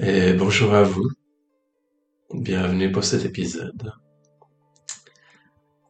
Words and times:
Et 0.00 0.32
bonjour 0.32 0.74
à 0.74 0.84
vous. 0.84 1.10
Bienvenue 2.32 2.92
pour 2.92 3.02
cet 3.02 3.24
épisode. 3.24 3.92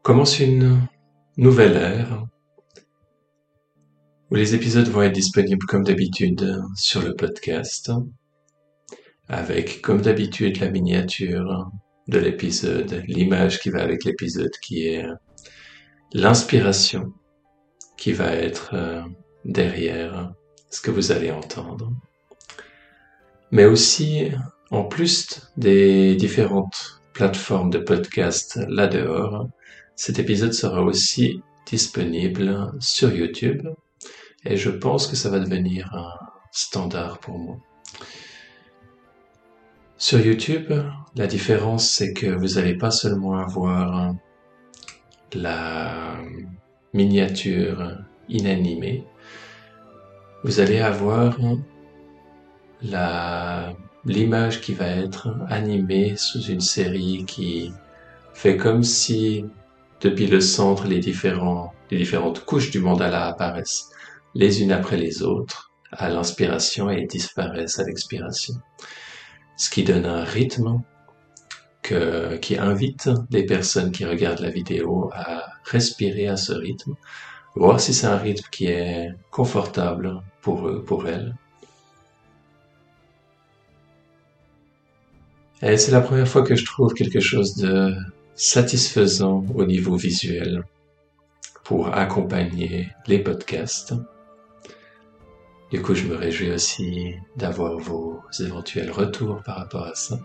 Commence 0.03 0.41
une 0.41 0.89
nouvelle 1.37 1.77
ère 1.77 2.27
où 4.31 4.35
les 4.35 4.55
épisodes 4.55 4.89
vont 4.89 5.03
être 5.03 5.13
disponibles 5.13 5.67
comme 5.67 5.85
d'habitude 5.85 6.59
sur 6.75 7.03
le 7.03 7.15
podcast 7.17 7.93
avec 9.29 9.83
comme 9.83 10.01
d'habitude 10.01 10.59
la 10.59 10.71
miniature 10.71 11.71
de 12.07 12.19
l'épisode, 12.19 13.05
l'image 13.09 13.61
qui 13.61 13.69
va 13.69 13.83
avec 13.83 14.05
l'épisode 14.05 14.57
qui 14.63 14.87
est 14.87 15.05
l'inspiration 16.15 17.13
qui 17.99 18.13
va 18.15 18.33
être 18.33 18.71
euh, 18.73 19.03
derrière 19.45 20.33
ce 20.71 20.81
que 20.81 20.91
vous 20.91 21.13
allez 21.13 21.31
entendre 21.31 21.93
mais 23.51 23.65
aussi 23.65 24.31
en 24.71 24.85
plus 24.85 25.51
des 25.57 26.15
différentes 26.17 27.01
plateformes 27.13 27.71
de 27.71 27.79
podcast 27.79 28.61
là 28.69 28.87
dehors, 28.87 29.49
cet 29.97 30.19
épisode 30.19 30.53
sera 30.53 30.83
aussi 30.83 31.43
disponible 31.67 32.73
sur 32.81 33.13
YouTube 33.13 33.67
et 34.45 34.57
je 34.57 34.71
pense 34.71 35.07
que 35.07 35.17
ça 35.17 35.31
va 35.31 35.41
devenir 35.41 35.93
un 35.95 36.13
standard 36.53 37.19
pour 37.19 37.39
moi. 37.39 37.57
Sur 39.97 40.21
YouTube, 40.21 40.73
la 41.17 41.27
différence 41.27 41.91
c'est 41.91 42.13
que 42.13 42.27
vous 42.27 42.55
n'allez 42.55 42.77
pas 42.77 42.91
seulement 42.91 43.39
avoir 43.39 44.15
la 45.33 46.17
miniature 46.95 47.99
inanimée, 48.29 49.05
vous 50.45 50.61
allez 50.61 50.79
avoir 50.79 51.37
l'image 52.83 54.61
qui 54.61 54.75
va 54.75 54.87
être 54.87 55.37
animée 55.49 56.17
sous 56.17 56.43
une 56.43 56.61
série 56.61 57.25
qui 57.27 57.73
fait 58.35 58.57
comme 58.57 58.83
si 58.83 59.45
depuis 60.01 60.27
le 60.27 60.41
centre 60.41 60.87
les 60.87 61.01
différentes 61.01 62.45
couches 62.45 62.71
du 62.71 62.81
mandala 62.81 63.27
apparaissent 63.27 63.91
les 64.35 64.63
unes 64.63 64.73
après 64.73 64.97
les 64.97 65.23
autres 65.23 65.73
à 65.91 66.09
l'inspiration 66.09 66.91
et 66.91 67.07
disparaissent 67.07 67.79
à 67.79 67.85
l'expiration. 67.85 68.55
Ce 69.57 69.71
qui 69.71 69.83
donne 69.83 70.07
un 70.07 70.23
rythme 70.23 70.83
qui 71.83 72.59
invite 72.59 73.09
les 73.31 73.47
personnes 73.47 73.91
qui 73.91 74.05
regardent 74.05 74.41
la 74.41 74.51
vidéo 74.51 75.11
à 75.15 75.47
respirer 75.65 76.29
à 76.29 76.37
ce 76.37 76.53
rythme, 76.53 76.95
voir 77.57 77.81
si 77.81 77.95
c'est 77.95 78.07
un 78.07 78.19
rythme 78.19 78.47
qui 78.51 78.67
est 78.67 79.11
confortable 79.31 80.21
pour 80.43 80.69
eux, 80.69 80.85
pour 80.85 81.09
elles, 81.09 81.35
Et 85.61 85.77
c'est 85.77 85.91
la 85.91 86.01
première 86.01 86.29
fois 86.29 86.43
que 86.43 86.55
je 86.55 86.65
trouve 86.65 86.95
quelque 86.95 87.19
chose 87.19 87.57
de 87.57 87.93
satisfaisant 88.37 89.45
au 89.57 89.65
niveau 89.65 89.97
visuel 89.97 90.63
pour 91.65 91.93
accompagner 91.95 92.89
les 93.09 93.19
podcasts. 93.19 93.93
Du 95.73 95.83
coup, 95.83 95.95
je 95.95 96.05
me 96.07 96.15
réjouis 96.15 96.53
aussi 96.53 97.15
d'avoir 97.37 97.77
vos 97.77 98.21
éventuels 98.39 98.93
retours 98.93 99.43
par 99.43 99.57
rapport 99.57 99.85
à 99.85 99.95
ça. 99.95 100.21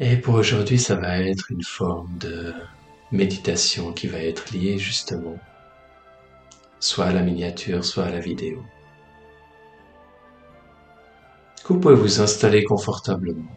Et 0.00 0.16
pour 0.16 0.34
aujourd'hui, 0.34 0.78
ça 0.78 0.96
va 0.96 1.18
être 1.18 1.50
une 1.50 1.62
forme 1.62 2.16
de 2.18 2.54
méditation 3.12 3.92
qui 3.92 4.08
va 4.08 4.18
être 4.18 4.50
liée 4.50 4.78
justement 4.78 5.38
soit 6.80 7.04
à 7.04 7.12
la 7.12 7.22
miniature, 7.22 7.84
soit 7.84 8.04
à 8.04 8.10
la 8.10 8.20
vidéo 8.20 8.64
vous 11.64 11.80
pouvez 11.80 11.94
vous 11.94 12.20
installer 12.20 12.62
confortablement? 12.64 13.50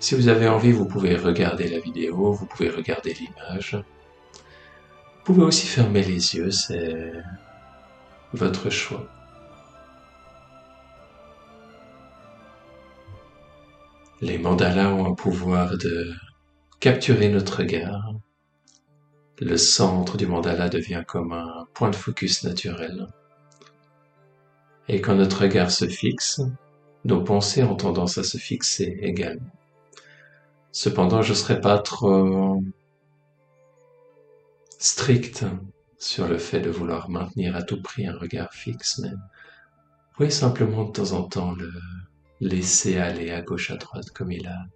Si 0.00 0.14
vous 0.14 0.28
avez 0.28 0.48
envie, 0.48 0.72
vous 0.72 0.86
pouvez 0.86 1.16
regarder 1.16 1.68
la 1.68 1.78
vidéo, 1.78 2.32
vous 2.32 2.46
pouvez 2.46 2.70
regarder 2.70 3.14
l'image. 3.14 3.74
Vous 3.74 5.34
pouvez 5.34 5.42
aussi 5.42 5.66
fermer 5.66 6.02
les 6.02 6.34
yeux, 6.36 6.50
c'est 6.50 7.12
votre 8.32 8.70
choix. 8.70 9.06
Les 14.20 14.38
mandalas 14.38 14.88
ont 14.88 15.06
un 15.06 15.14
pouvoir 15.14 15.78
de 15.78 16.12
capturer 16.80 17.28
notre 17.28 17.58
regard. 17.58 18.12
Le 19.40 19.56
centre 19.56 20.16
du 20.16 20.26
mandala 20.26 20.68
devient 20.68 21.04
comme 21.06 21.32
un 21.32 21.66
point 21.74 21.90
de 21.90 21.96
focus 21.96 22.42
naturel. 22.42 23.06
Et 24.88 25.00
quand 25.00 25.14
notre 25.14 25.42
regard 25.42 25.70
se 25.70 25.86
fixe, 25.86 26.40
nos 27.04 27.22
pensées 27.22 27.62
ont 27.62 27.76
tendance 27.76 28.18
à 28.18 28.24
se 28.24 28.38
fixer 28.38 28.98
également. 29.00 29.50
Cependant, 30.72 31.22
je 31.22 31.30
ne 31.30 31.36
serai 31.36 31.60
pas 31.60 31.78
trop 31.78 32.62
strict 34.78 35.44
sur 35.98 36.28
le 36.28 36.38
fait 36.38 36.60
de 36.60 36.70
vouloir 36.70 37.10
maintenir 37.10 37.56
à 37.56 37.62
tout 37.62 37.82
prix 37.82 38.06
un 38.06 38.16
regard 38.16 38.52
fixe, 38.52 38.98
mais 38.98 39.10
vous 39.10 40.14
pouvez 40.14 40.30
simplement 40.30 40.84
de 40.84 40.92
temps 40.92 41.12
en 41.12 41.22
temps 41.24 41.52
le 41.52 41.72
laisser 42.40 42.98
aller 42.98 43.30
à 43.30 43.42
gauche 43.42 43.70
à 43.70 43.76
droite 43.76 44.10
comme 44.10 44.30
il 44.30 44.46
a 44.46 44.66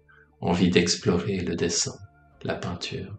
envie 0.41 0.69
d'explorer 0.69 1.39
le 1.39 1.55
dessin, 1.55 1.95
la 2.43 2.55
peinture. 2.55 3.15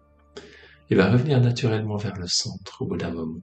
Il 0.91 0.99
va 0.99 1.11
revenir 1.11 1.41
naturellement 1.41 1.97
vers 1.97 2.17
le 2.17 2.27
centre 2.27 2.83
au 2.83 2.87
bout 2.87 2.99
d'un 2.99 3.13
moment. 3.13 3.41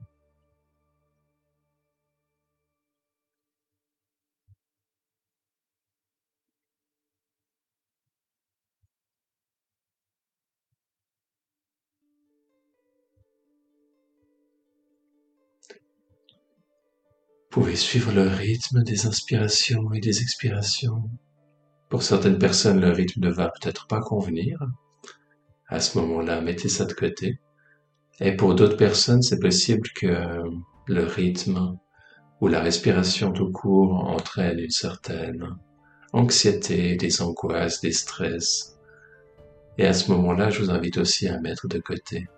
Pouvez 17.52 17.76
suivre 17.76 18.12
le 18.12 18.26
rythme 18.26 18.82
des 18.82 19.04
inspirations 19.04 19.92
et 19.92 20.00
des 20.00 20.22
expirations. 20.22 21.02
Pour 21.90 22.02
certaines 22.02 22.38
personnes, 22.38 22.80
le 22.80 22.90
rythme 22.90 23.20
ne 23.20 23.30
va 23.30 23.50
peut-être 23.50 23.86
pas 23.86 24.00
convenir. 24.00 24.58
À 25.68 25.78
ce 25.78 25.98
moment-là, 25.98 26.40
mettez 26.40 26.70
ça 26.70 26.86
de 26.86 26.94
côté. 26.94 27.40
Et 28.20 28.32
pour 28.32 28.54
d'autres 28.54 28.78
personnes, 28.78 29.20
c'est 29.20 29.38
possible 29.38 29.86
que 29.94 30.42
le 30.86 31.04
rythme 31.04 31.76
ou 32.40 32.48
la 32.48 32.62
respiration 32.62 33.32
tout 33.32 33.52
court 33.52 34.02
entraîne 34.08 34.58
une 34.58 34.70
certaine 34.70 35.46
anxiété, 36.14 36.96
des 36.96 37.20
angoisses, 37.20 37.82
des 37.82 37.92
stress. 37.92 38.78
Et 39.76 39.86
à 39.86 39.92
ce 39.92 40.10
moment-là, 40.10 40.48
je 40.48 40.62
vous 40.62 40.70
invite 40.70 40.96
aussi 40.96 41.28
à 41.28 41.38
mettre 41.38 41.68
de 41.68 41.78
côté 41.78 42.28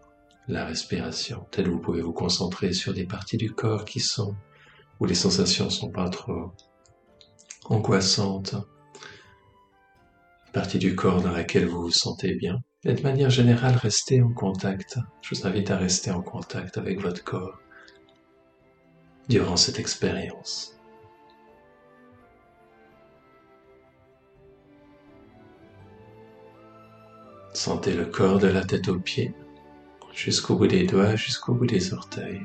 la 0.49 0.65
respiration. 0.65 1.47
Peut-être 1.53 1.69
vous 1.69 1.79
pouvez 1.79 2.03
vous 2.03 2.13
concentrer 2.13 2.73
sur 2.73 2.93
des 2.93 3.07
parties 3.07 3.37
du 3.37 3.53
corps 3.53 3.85
qui 3.85 4.01
sont 4.01 4.35
les 5.05 5.15
sensations 5.15 5.71
sont 5.71 5.91
pas 5.91 6.09
trop 6.09 6.53
angoissantes, 7.67 8.55
partie 10.53 10.79
du 10.79 10.95
corps 10.95 11.23
dans 11.23 11.33
laquelle 11.33 11.67
vous 11.67 11.83
vous 11.83 11.91
sentez 11.91 12.35
bien. 12.35 12.63
Et 12.85 12.93
de 12.93 13.03
manière 13.03 13.31
générale, 13.31 13.77
restez 13.77 14.23
en 14.23 14.33
contact. 14.33 14.99
Je 15.23 15.35
vous 15.35 15.47
invite 15.47 15.71
à 15.71 15.77
rester 15.77 16.11
en 16.11 16.23
contact 16.23 16.77
avec 16.77 17.01
votre 17.01 17.25
corps 17.25 17.59
durant 19.29 19.57
cette 19.57 19.79
expérience. 19.79 20.79
Sentez 27.55 27.95
le 27.95 28.05
corps 28.05 28.39
de 28.39 28.49
la 28.49 28.65
tête 28.65 28.89
aux 28.89 28.99
pieds, 28.99 29.33
jusqu'au 30.13 30.57
bout 30.57 30.67
des 30.67 30.87
doigts, 30.87 31.17
jusqu'au 31.17 31.55
bout 31.55 31.67
des 31.67 31.95
orteils. 31.95 32.43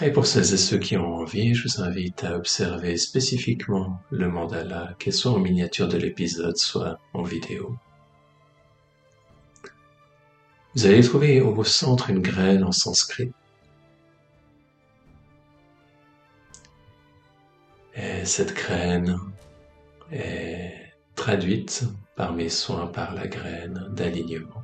Et 0.00 0.12
pour 0.12 0.26
celles 0.26 0.54
et 0.54 0.56
ceux 0.56 0.78
qui 0.78 0.96
ont 0.96 1.16
envie, 1.16 1.54
je 1.54 1.66
vous 1.66 1.82
invite 1.82 2.22
à 2.22 2.36
observer 2.36 2.96
spécifiquement 2.96 4.00
le 4.12 4.28
mandala, 4.28 4.94
qu'il 5.00 5.12
soit 5.12 5.32
en 5.32 5.40
miniature 5.40 5.88
de 5.88 5.96
l'épisode, 5.96 6.56
soit 6.56 7.00
en 7.14 7.22
vidéo. 7.22 7.76
Vous 10.76 10.86
allez 10.86 11.02
trouver 11.02 11.40
au 11.40 11.64
centre 11.64 12.10
une 12.10 12.20
graine 12.20 12.62
en 12.62 12.70
sanskrit. 12.70 13.32
Et 17.96 18.24
cette 18.24 18.54
graine 18.54 19.18
est 20.12 20.92
traduite 21.16 21.82
par 22.14 22.34
mes 22.34 22.50
soins 22.50 22.86
par 22.86 23.14
la 23.14 23.26
graine 23.26 23.88
d'alignement. 23.90 24.62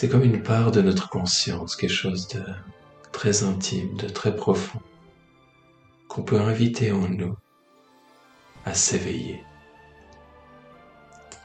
C'est 0.00 0.08
comme 0.08 0.22
une 0.22 0.44
part 0.44 0.70
de 0.70 0.80
notre 0.80 1.08
conscience, 1.08 1.74
quelque 1.74 1.90
chose 1.90 2.28
de 2.28 2.40
très 3.10 3.42
intime, 3.42 3.96
de 3.96 4.06
très 4.06 4.36
profond. 4.36 4.78
qu'on 6.06 6.22
peut 6.22 6.40
inviter 6.40 6.92
en 6.92 7.08
nous 7.08 7.34
à 8.64 8.74
s'éveiller. 8.74 9.42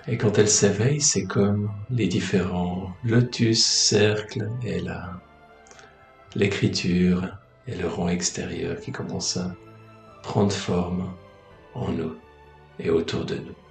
Et 0.07 0.17
quand 0.19 0.37
elle 0.37 0.47
s'éveille, 0.47 1.01
c'est 1.01 1.25
comme 1.25 1.71
les 1.89 2.05
différents 2.05 2.93
lotus, 3.03 3.65
cercles 3.65 4.47
et 4.63 4.79
là, 4.79 5.19
l'écriture 6.35 7.27
et 7.65 7.73
le 7.73 7.87
rang 7.87 8.07
extérieur 8.07 8.79
qui 8.79 8.91
commencent 8.91 9.37
à 9.37 9.55
prendre 10.21 10.51
forme 10.51 11.11
en 11.73 11.91
nous 11.91 12.15
et 12.77 12.91
autour 12.91 13.25
de 13.25 13.33
nous. 13.33 13.62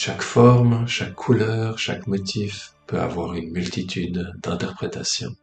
Chaque 0.00 0.22
forme, 0.22 0.86
chaque 0.86 1.16
couleur, 1.16 1.76
chaque 1.76 2.06
motif 2.06 2.72
peut 2.86 3.00
avoir 3.00 3.34
une 3.34 3.50
multitude 3.50 4.32
d'interprétations. 4.44 5.34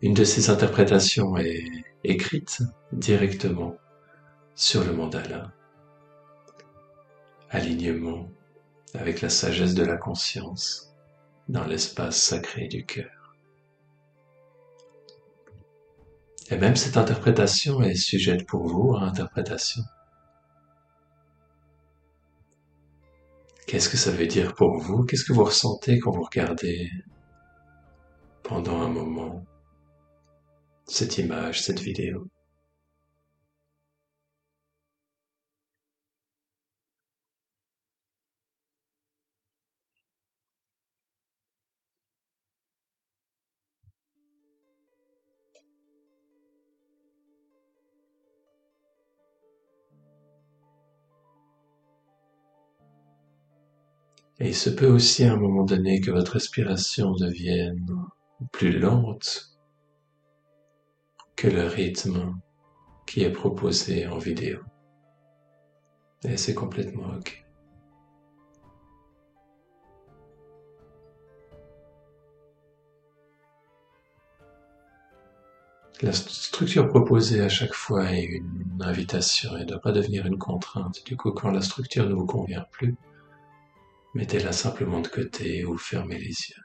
Une 0.00 0.14
de 0.14 0.24
ces 0.24 0.48
interprétations 0.48 1.36
est 1.36 1.62
écrite 2.04 2.62
directement 2.90 3.76
sur 4.54 4.82
le 4.82 4.94
mandala. 4.94 5.52
Alignement 7.50 8.30
avec 8.94 9.20
la 9.20 9.28
sagesse 9.28 9.74
de 9.74 9.84
la 9.84 9.98
conscience 9.98 10.94
dans 11.50 11.66
l'espace 11.66 12.16
sacré 12.16 12.66
du 12.66 12.86
cœur. 12.86 13.36
Et 16.48 16.56
même 16.56 16.76
cette 16.76 16.96
interprétation 16.96 17.82
est 17.82 17.94
sujette 17.94 18.46
pour 18.46 18.66
vous 18.66 18.96
à 18.96 19.02
interprétation. 19.02 19.82
Qu'est-ce 23.72 23.88
que 23.88 23.96
ça 23.96 24.10
veut 24.10 24.26
dire 24.26 24.54
pour 24.54 24.76
vous? 24.76 25.02
Qu'est-ce 25.06 25.24
que 25.24 25.32
vous 25.32 25.44
ressentez 25.44 25.98
quand 25.98 26.10
vous 26.10 26.24
regardez 26.24 26.90
pendant 28.42 28.82
un 28.82 28.88
moment 28.90 29.46
cette 30.84 31.16
image, 31.16 31.62
cette 31.62 31.80
vidéo? 31.80 32.28
Et 54.42 54.48
il 54.48 54.56
se 54.56 54.70
peut 54.70 54.88
aussi 54.88 55.22
à 55.22 55.34
un 55.34 55.36
moment 55.36 55.62
donné 55.62 56.00
que 56.00 56.10
votre 56.10 56.32
respiration 56.32 57.12
devienne 57.12 57.86
plus 58.50 58.76
lente 58.76 59.56
que 61.36 61.46
le 61.46 61.62
rythme 61.62 62.34
qui 63.06 63.22
est 63.22 63.30
proposé 63.30 64.08
en 64.08 64.18
vidéo. 64.18 64.58
Et 66.24 66.36
c'est 66.36 66.54
complètement 66.54 67.06
OK. 67.16 67.44
La 76.00 76.12
structure 76.12 76.88
proposée 76.88 77.42
à 77.42 77.48
chaque 77.48 77.74
fois 77.74 78.10
est 78.10 78.24
une 78.24 78.82
invitation 78.82 79.56
et 79.56 79.60
ne 79.60 79.66
doit 79.66 79.80
pas 79.80 79.92
devenir 79.92 80.26
une 80.26 80.38
contrainte. 80.38 81.00
Du 81.06 81.16
coup, 81.16 81.30
quand 81.30 81.52
la 81.52 81.60
structure 81.60 82.08
ne 82.08 82.14
vous 82.14 82.26
convient 82.26 82.66
plus, 82.72 82.96
mettez-la 84.14 84.52
simplement 84.52 85.00
de 85.00 85.08
côté 85.08 85.64
ou 85.64 85.76
fermez 85.76 86.18
les 86.18 86.28
yeux. 86.28 86.62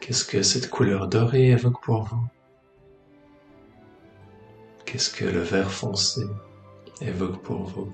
Qu'est-ce 0.00 0.24
que 0.24 0.42
cette 0.42 0.68
couleur 0.68 1.06
dorée 1.06 1.50
évoque 1.50 1.80
pour 1.82 2.02
vous? 2.02 2.26
Qu'est-ce 4.84 5.10
que 5.10 5.24
le 5.24 5.40
vert 5.40 5.70
foncé 5.70 6.22
évoque 7.00 7.40
pour 7.42 7.62
vous? 7.62 7.92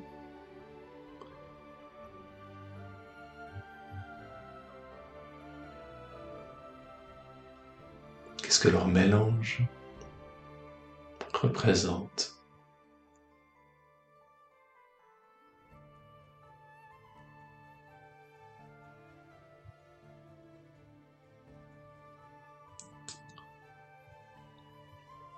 Qu'est-ce 8.42 8.58
que 8.58 8.68
leur 8.68 8.88
mélange? 8.88 9.68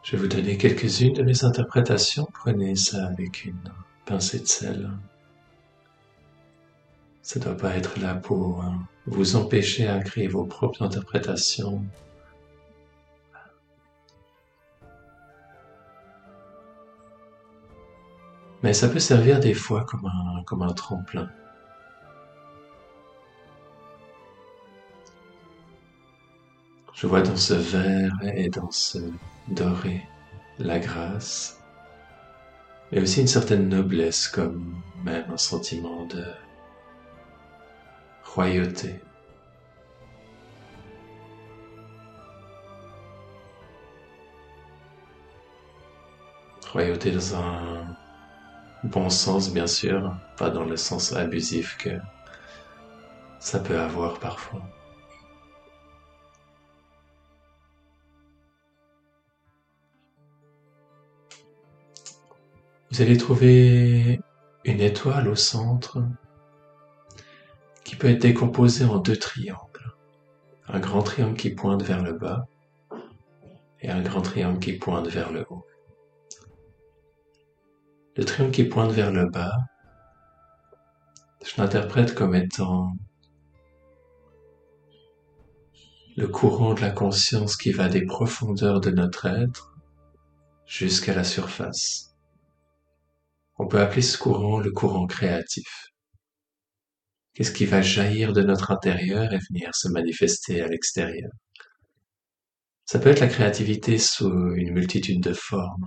Je 0.03 0.17
vais 0.17 0.17
vous 0.17 0.27
donner 0.27 0.57
quelques-unes 0.57 1.13
de 1.13 1.23
mes 1.23 1.45
interprétations. 1.45 2.27
Prenez 2.33 2.77
ça 2.77 3.07
avec 3.07 3.45
une 3.45 3.61
pincée 4.07 4.41
de 4.41 4.47
sel. 4.47 4.91
Ça 7.21 7.39
ne 7.39 7.45
doit 7.45 7.57
pas 7.59 7.77
être 7.77 8.01
là 8.01 8.15
pour 8.15 8.63
hein, 8.63 8.89
vous 9.07 9.37
empêcher 9.37 9.87
à 9.87 9.99
créer 9.99 10.29
vos 10.29 10.45
propres 10.45 10.83
interprétations. 10.83 11.85
Mais 18.63 18.73
ça 18.75 18.89
peut 18.89 18.99
servir 18.99 19.41
des 19.41 19.55
fois 19.55 19.85
comme 19.85 20.07
un, 20.07 20.43
comme 20.45 20.63
un 20.63 20.73
tremplin. 20.73 21.29
Je 26.95 27.07
vois 27.07 27.23
dans 27.23 27.37
ce 27.37 27.55
verre 27.55 28.13
et 28.35 28.51
dans 28.51 28.71
ce 28.71 28.99
doré 29.49 30.07
la 30.59 30.79
grâce, 30.79 31.59
mais 32.93 33.01
aussi 33.01 33.23
une 33.23 33.27
certaine 33.27 33.69
noblesse 33.69 34.29
comme 34.29 34.83
même 35.05 35.31
un 35.31 35.39
sentiment 35.39 36.05
de 36.07 36.25
royauté. 38.25 39.01
Royauté 46.73 47.11
dans 47.11 47.35
un 47.37 47.97
bon 48.85 49.11
sens, 49.11 49.53
bien 49.53 49.67
sûr, 49.67 50.15
pas 50.37 50.51
dans 50.51 50.65
le 50.65 50.77
sens 50.77 51.13
abusif 51.13 51.77
que 51.79 51.91
ça 53.39 53.59
peut 53.59 53.79
avoir 53.79 54.19
parfois. 54.19 54.63
Vous 62.91 63.03
allez 63.03 63.17
trouver 63.17 64.21
une 64.65 64.81
étoile 64.81 65.29
au 65.29 65.37
centre 65.37 66.03
qui 67.85 67.97
peut 67.97 68.09
être 68.09 68.21
décomposée 68.21 68.85
en 68.85 68.99
deux 68.99 69.17
triangles. 69.17 69.95
Un 70.69 70.81
grand 70.81 71.03
triangle 71.03 71.37
qui 71.37 71.51
pointe 71.51 71.83
vers 71.83 72.03
le 72.03 72.13
bas 72.13 72.47
et 73.81 73.91
un 73.91 74.03
grand 74.03 74.23
triangle 74.23 74.59
qui 74.59 74.75
pointe 74.75 75.07
vers 75.07 75.33
le 75.33 75.47
haut. 75.51 75.65
Le 78.17 78.25
triangle 78.25 78.53
qui 78.53 78.65
pointe 78.65 78.91
vers 78.91 79.13
le 79.13 79.31
bas, 79.31 79.57
je 81.45 81.61
l'interprète 81.61 82.15
comme 82.15 82.35
étant 82.35 82.93
le 86.17 86.27
courant 86.27 86.75
de 86.75 86.81
la 86.81 86.91
conscience 86.91 87.57
qui 87.57 87.71
va 87.71 87.89
des 87.89 88.05
profondeurs 88.05 88.81
de 88.81 88.91
notre 88.91 89.27
être 89.27 89.73
jusqu'à 90.67 91.15
la 91.15 91.23
surface. 91.23 92.17
On 93.59 93.69
peut 93.69 93.81
appeler 93.81 94.03
ce 94.03 94.19
courant 94.19 94.59
le 94.59 94.73
courant 94.73 95.07
créatif. 95.07 95.87
Qu'est-ce 97.35 97.53
qui 97.53 97.65
va 97.65 97.81
jaillir 97.81 98.33
de 98.33 98.43
notre 98.43 98.73
intérieur 98.73 99.33
et 99.33 99.39
venir 99.51 99.71
se 99.73 99.89
manifester 99.89 100.61
à 100.61 100.67
l'extérieur? 100.67 101.31
Ça 102.87 102.99
peut 102.99 103.11
être 103.11 103.21
la 103.21 103.29
créativité 103.29 103.99
sous 103.99 104.53
une 104.55 104.73
multitude 104.73 105.23
de 105.23 105.33
formes. 105.33 105.87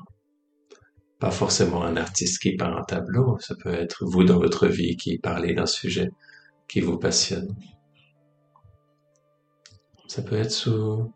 Pas 1.23 1.31
forcément 1.31 1.85
un 1.85 1.95
artiste 1.95 2.41
qui 2.41 2.57
peint 2.57 2.75
un 2.75 2.83
tableau, 2.83 3.39
ça 3.39 3.55
peut 3.55 3.73
être 3.73 4.03
vous 4.03 4.25
dans 4.25 4.39
votre 4.39 4.67
vie 4.67 4.97
qui 4.97 5.17
parlez 5.17 5.53
d'un 5.53 5.65
sujet 5.65 6.11
qui 6.67 6.81
vous 6.81 6.97
passionne. 6.97 7.55
Ça 10.07 10.21
peut 10.21 10.35
être 10.35 10.51
sous 10.51 11.13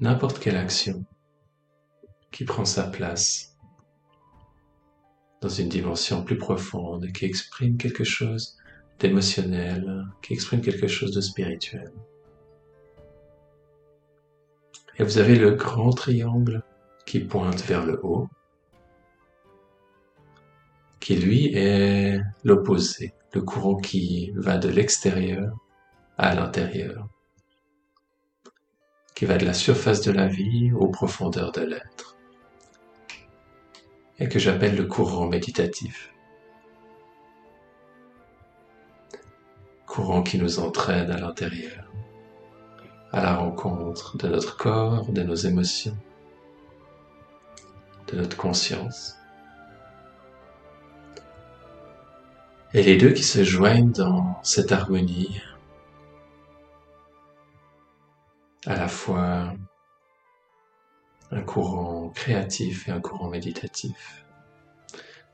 n'importe 0.00 0.38
quelle 0.38 0.58
action 0.58 1.02
qui 2.30 2.44
prend 2.44 2.66
sa 2.66 2.82
place 2.82 3.56
dans 5.40 5.48
une 5.48 5.70
dimension 5.70 6.22
plus 6.22 6.36
profonde, 6.36 7.10
qui 7.10 7.24
exprime 7.24 7.78
quelque 7.78 8.04
chose 8.04 8.58
d'émotionnel, 8.98 10.04
qui 10.20 10.34
exprime 10.34 10.60
quelque 10.60 10.88
chose 10.88 11.12
de 11.12 11.22
spirituel. 11.22 11.90
Et 14.98 15.04
vous 15.04 15.16
avez 15.16 15.36
le 15.36 15.52
grand 15.52 15.92
triangle 15.92 16.62
qui 17.06 17.20
pointe 17.20 17.62
vers 17.64 17.84
le 17.84 18.00
haut, 18.04 18.28
qui 21.00 21.16
lui 21.16 21.54
est 21.54 22.20
l'opposé, 22.44 23.12
le 23.34 23.42
courant 23.42 23.76
qui 23.76 24.32
va 24.36 24.56
de 24.56 24.68
l'extérieur 24.68 25.54
à 26.16 26.34
l'intérieur, 26.34 27.08
qui 29.14 29.26
va 29.26 29.36
de 29.36 29.44
la 29.44 29.54
surface 29.54 30.00
de 30.00 30.12
la 30.12 30.26
vie 30.26 30.72
aux 30.72 30.88
profondeurs 30.88 31.52
de 31.52 31.60
l'être, 31.60 32.16
et 34.18 34.28
que 34.28 34.38
j'appelle 34.38 34.76
le 34.76 34.86
courant 34.86 35.26
méditatif. 35.26 36.10
Courant 39.86 40.22
qui 40.22 40.38
nous 40.38 40.58
entraîne 40.58 41.10
à 41.10 41.18
l'intérieur, 41.18 41.92
à 43.12 43.22
la 43.22 43.36
rencontre 43.36 44.16
de 44.16 44.28
notre 44.28 44.56
corps, 44.56 45.12
de 45.12 45.22
nos 45.22 45.34
émotions, 45.34 45.96
notre 48.14 48.36
conscience. 48.36 49.16
Et 52.72 52.82
les 52.82 52.96
deux 52.96 53.12
qui 53.12 53.22
se 53.22 53.44
joignent 53.44 53.92
dans 53.92 54.40
cette 54.42 54.72
harmonie, 54.72 55.40
à 58.66 58.74
la 58.74 58.88
fois 58.88 59.54
un 61.30 61.42
courant 61.42 62.10
créatif 62.10 62.88
et 62.88 62.92
un 62.92 63.00
courant 63.00 63.28
méditatif. 63.28 64.24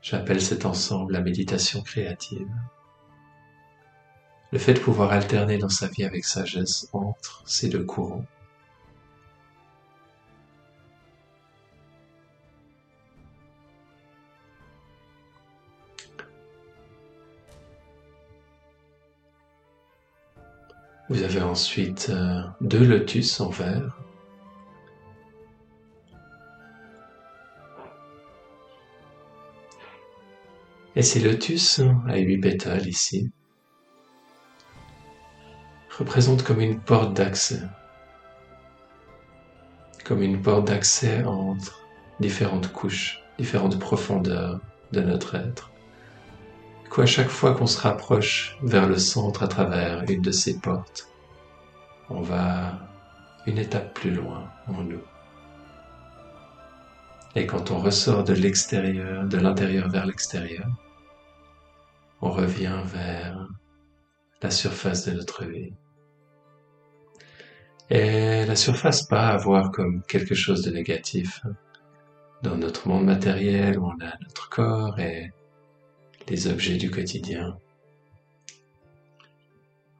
J'appelle 0.01 0.41
cet 0.41 0.65
ensemble 0.65 1.13
la 1.13 1.21
méditation 1.21 1.81
créative. 1.81 2.49
Le 4.51 4.59
fait 4.59 4.73
de 4.73 4.79
pouvoir 4.79 5.11
alterner 5.11 5.57
dans 5.57 5.69
sa 5.69 5.87
vie 5.87 6.03
avec 6.03 6.25
sagesse 6.25 6.89
entre 6.91 7.43
ces 7.45 7.69
deux 7.69 7.83
courants 7.83 8.25
Vous 21.11 21.23
avez 21.23 21.41
ensuite 21.41 22.07
euh, 22.09 22.41
deux 22.61 22.85
lotus 22.85 23.41
en 23.41 23.49
verre. 23.49 23.97
Et 30.95 31.01
ces 31.01 31.19
lotus 31.19 31.81
à 32.07 32.17
huit 32.17 32.37
pétales 32.37 32.87
ici. 32.87 33.29
Représentent 35.99 36.43
comme 36.43 36.61
une 36.61 36.79
porte 36.79 37.13
d'accès, 37.13 37.59
comme 40.05 40.21
une 40.21 40.41
porte 40.41 40.65
d'accès 40.65 41.25
entre 41.25 41.81
différentes 42.21 42.71
couches, 42.71 43.19
différentes 43.37 43.79
profondeurs 43.79 44.61
de 44.93 45.01
notre 45.01 45.35
être 45.35 45.70
qu'à 46.93 47.05
chaque 47.05 47.29
fois 47.29 47.53
qu'on 47.53 47.67
se 47.67 47.79
rapproche 47.79 48.57
vers 48.61 48.87
le 48.87 48.97
centre 48.97 49.43
à 49.43 49.47
travers 49.47 50.03
une 50.09 50.21
de 50.21 50.31
ces 50.31 50.59
portes, 50.59 51.07
on 52.09 52.21
va 52.21 52.79
une 53.47 53.57
étape 53.57 53.93
plus 53.93 54.11
loin 54.11 54.51
en 54.67 54.83
nous. 54.83 55.01
Et 57.35 57.45
quand 57.45 57.71
on 57.71 57.79
ressort 57.79 58.25
de 58.25 58.33
l'extérieur, 58.33 59.25
de 59.25 59.37
l'intérieur 59.37 59.87
vers 59.87 60.05
l'extérieur, 60.05 60.67
on 62.21 62.29
revient 62.29 62.81
vers 62.85 63.47
la 64.41 64.51
surface 64.51 65.05
de 65.05 65.13
notre 65.13 65.45
vie. 65.45 65.73
Et 67.89 68.45
la 68.45 68.55
surface 68.55 69.03
pas 69.03 69.29
à 69.29 69.37
voir 69.37 69.71
comme 69.71 70.01
quelque 70.03 70.35
chose 70.35 70.61
de 70.63 70.71
négatif. 70.71 71.41
Dans 72.43 72.57
notre 72.57 72.87
monde 72.87 73.05
matériel, 73.05 73.79
on 73.79 73.91
a 74.01 74.17
notre 74.21 74.49
corps 74.49 74.99
et 74.99 75.31
les 76.27 76.47
objets 76.47 76.77
du 76.77 76.89
quotidien. 76.89 77.57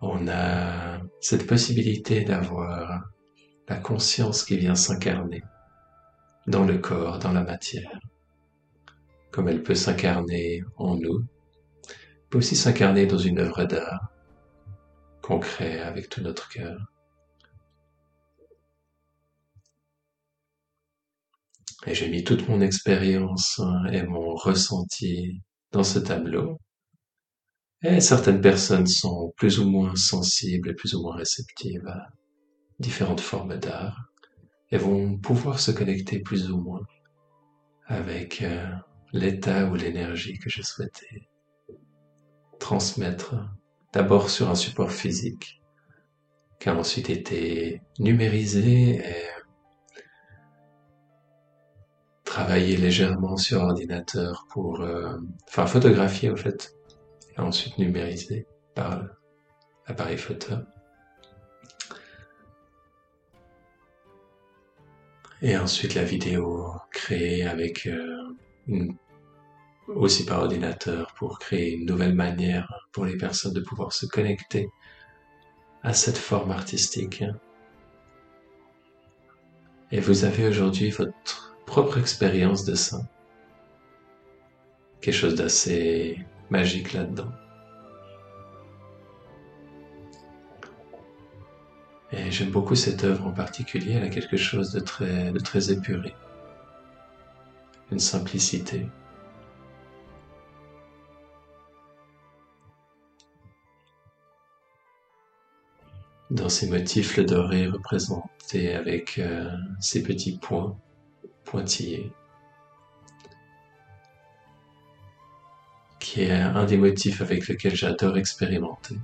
On 0.02 0.28
a 0.28 1.00
cette 1.20 1.46
possibilité 1.48 2.24
d'avoir 2.24 3.04
la 3.68 3.78
conscience 3.78 4.44
qui 4.44 4.58
vient 4.58 4.76
s'incarner 4.76 5.44
dans 6.48 6.66
le 6.66 6.78
corps, 6.80 7.20
dans 7.20 7.34
la 7.34 7.44
matière, 7.44 8.00
comme 9.32 9.48
elle 9.48 9.64
peut 9.64 9.76
s'incarner 9.76 10.64
en 10.78 10.96
nous, 10.96 11.26
peut 12.30 12.40
aussi 12.40 12.56
s'incarner 12.56 13.06
dans 13.06 13.18
une 13.18 13.40
œuvre 13.40 13.66
d'art 13.66 14.12
qu'on 15.22 15.40
avec 15.60 16.10
tout 16.10 16.22
notre 16.22 16.50
cœur. 16.50 16.92
Et 21.86 21.96
j'ai 21.96 22.10
mis 22.10 22.24
toute 22.24 22.48
mon 22.48 22.62
expérience 22.62 23.62
et 23.92 24.04
mon 24.04 24.36
ressenti 24.36 25.42
dans 25.72 25.84
ce 25.84 26.00
tableau. 26.00 26.58
Et 27.84 28.00
certaines 28.00 28.42
personnes 28.42 28.88
sont 28.88 29.34
plus 29.38 29.60
ou 29.60 29.70
moins 29.70 29.96
sensibles 29.96 30.70
et 30.70 30.74
plus 30.74 30.94
ou 30.94 31.02
moins 31.02 31.16
réceptives 31.16 31.88
à 31.88 32.10
différentes 32.80 33.22
formes 33.22 33.58
d'art 33.58 34.12
et 34.70 34.78
vont 34.78 35.18
pouvoir 35.18 35.60
se 35.60 35.72
connecter 35.72 36.20
plus 36.20 36.52
ou 36.52 36.62
moins 36.62 36.86
avec 37.88 38.42
euh, 38.42 38.68
l'état 39.14 39.66
ou 39.66 39.76
l'énergie 39.76 40.38
que 40.40 40.50
je 40.50 40.62
souhaitais 40.62 41.28
transmettre 42.62 43.36
d'abord 43.92 44.30
sur 44.30 44.50
un 44.50 44.56
support 44.56 44.92
physique 44.92 45.62
qui 46.60 46.70
a 46.70 46.76
ensuite 46.76 47.10
été 47.10 47.82
numérisé 48.00 49.00
et 49.00 49.28
travailler 52.32 52.78
légèrement 52.78 53.36
sur 53.36 53.62
ordinateur 53.62 54.46
pour, 54.52 54.80
euh, 54.80 55.18
enfin 55.50 55.66
photographier 55.66 56.30
en 56.32 56.38
fait, 56.38 56.74
et 57.36 57.42
ensuite 57.42 57.78
numériser 57.78 58.48
par 58.74 59.04
l'appareil 59.86 60.18
photo. 60.18 60.54
Et 65.42 65.58
ensuite 65.58 65.94
la 65.94 66.06
vidéo 66.06 66.72
créée 66.92 67.44
avec 67.46 67.86
euh, 67.88 68.88
aussi 69.90 70.26
par 70.26 70.40
ordinateur 70.44 71.14
pour 71.18 71.38
créer 71.38 71.74
une 71.74 71.86
nouvelle 71.86 72.16
manière 72.16 72.88
pour 72.94 73.04
les 73.04 73.18
personnes 73.18 73.54
de 73.54 73.60
pouvoir 73.60 73.92
se 73.92 74.06
connecter 74.06 74.70
à 75.84 75.94
cette 75.94 76.18
forme 76.18 76.52
artistique. 76.52 77.26
Et 79.92 80.00
vous 80.00 80.24
avez 80.24 80.48
aujourd'hui 80.48 80.92
votre 80.92 81.51
propre 81.66 81.98
expérience 81.98 82.66
de 82.66 82.76
ça. 82.76 83.02
Quelque 85.02 85.16
chose 85.16 85.36
d'assez 85.36 86.20
magique 86.50 86.94
là-dedans. 86.94 87.32
Et 92.14 92.30
j'aime 92.30 92.50
beaucoup 92.50 92.76
cette 92.76 93.04
œuvre 93.06 93.26
en 93.26 93.32
particulier, 93.32 93.94
elle 93.94 94.04
a 94.04 94.10
quelque 94.10 94.36
chose 94.36 94.72
de 94.72 94.82
très, 94.82 95.32
de 95.32 95.40
très 95.40 95.72
épuré. 95.72 96.14
Une 97.92 98.00
simplicité. 98.00 98.88
Dans 106.32 106.50
ces 106.50 106.70
motifs, 106.70 107.18
le 107.18 107.26
doré 107.26 107.68
représenté 107.68 108.74
avec 108.74 109.20
euh, 109.20 109.50
ces 109.80 110.02
petits 110.02 110.38
points 110.38 110.78
qui 116.00 116.22
est 116.22 116.32
un 116.32 116.66
des 116.66 116.78
motifs 116.78 117.22
avec 117.22 117.48
lesquels 117.48 117.76
j'adore 117.76 118.18
expérimenter 118.18 118.96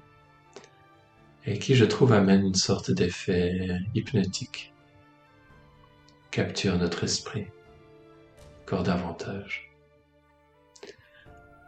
et 1.46 1.60
qui 1.60 1.75
je 1.75 1.86
trouve 1.86 2.13
amène 2.13 2.46
une 2.46 2.56
sorte 2.56 2.92
d'effet 2.92 3.80
hypnotique, 3.96 4.74
capture 6.32 6.77
notre 6.77 7.04
esprit 7.04 7.48
encore 8.62 8.84
davantage. 8.84 9.72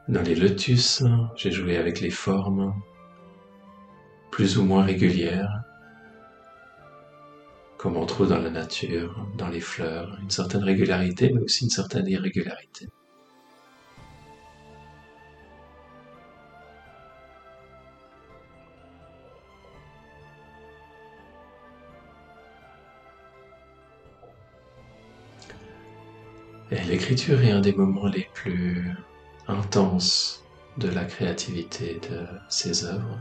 Dans 0.10 0.22
les 0.22 0.36
lotus, 0.36 1.04
j'ai 1.36 1.52
joué 1.52 1.78
avec 1.78 2.02
les 2.02 2.10
formes 2.10 2.74
plus 4.32 4.58
ou 4.58 4.64
moins 4.64 4.84
régulières 4.84 5.64
comme 7.80 7.96
on 7.96 8.06
trouve 8.06 8.28
dans 8.28 8.40
la 8.40 8.50
nature, 8.50 9.26
dans 9.38 9.48
les 9.48 9.62
fleurs, 9.62 10.18
une 10.22 10.30
certaine 10.30 10.64
régularité, 10.66 11.32
mais 11.34 11.42
aussi 11.42 11.64
une 11.64 11.70
certaine 11.70 12.08
irrégularité. 12.08 12.90
Et 26.72 26.84
l'écriture 26.84 27.42
est 27.42 27.52
un 27.52 27.62
des 27.62 27.74
moments 27.74 28.08
les 28.08 28.28
plus 28.34 28.92
intenses 29.48 30.44
de 30.78 30.90
la 30.90 31.06
créativité 31.06 32.02
de 32.12 32.28
ces 32.50 32.84
œuvres, 32.84 33.20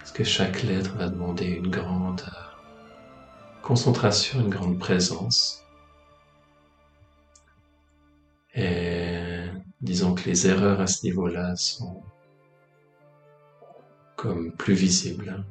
parce 0.00 0.10
que 0.10 0.24
chaque 0.24 0.64
lettre 0.64 0.96
va 0.96 1.08
demander 1.08 1.46
une 1.46 1.70
grande 1.70 2.24
concentration, 3.62 4.40
une 4.40 4.50
grande 4.50 4.78
présence, 4.78 5.60
Et 8.54 9.46
disons 9.80 10.14
que 10.14 10.24
les 10.28 10.46
erreurs 10.46 10.80
à 10.80 10.86
ce 10.86 11.04
niveau-là 11.06 11.54
sont 11.56 12.02
comme 14.16 14.52
plus 14.52 14.74
visibles. 14.74 15.44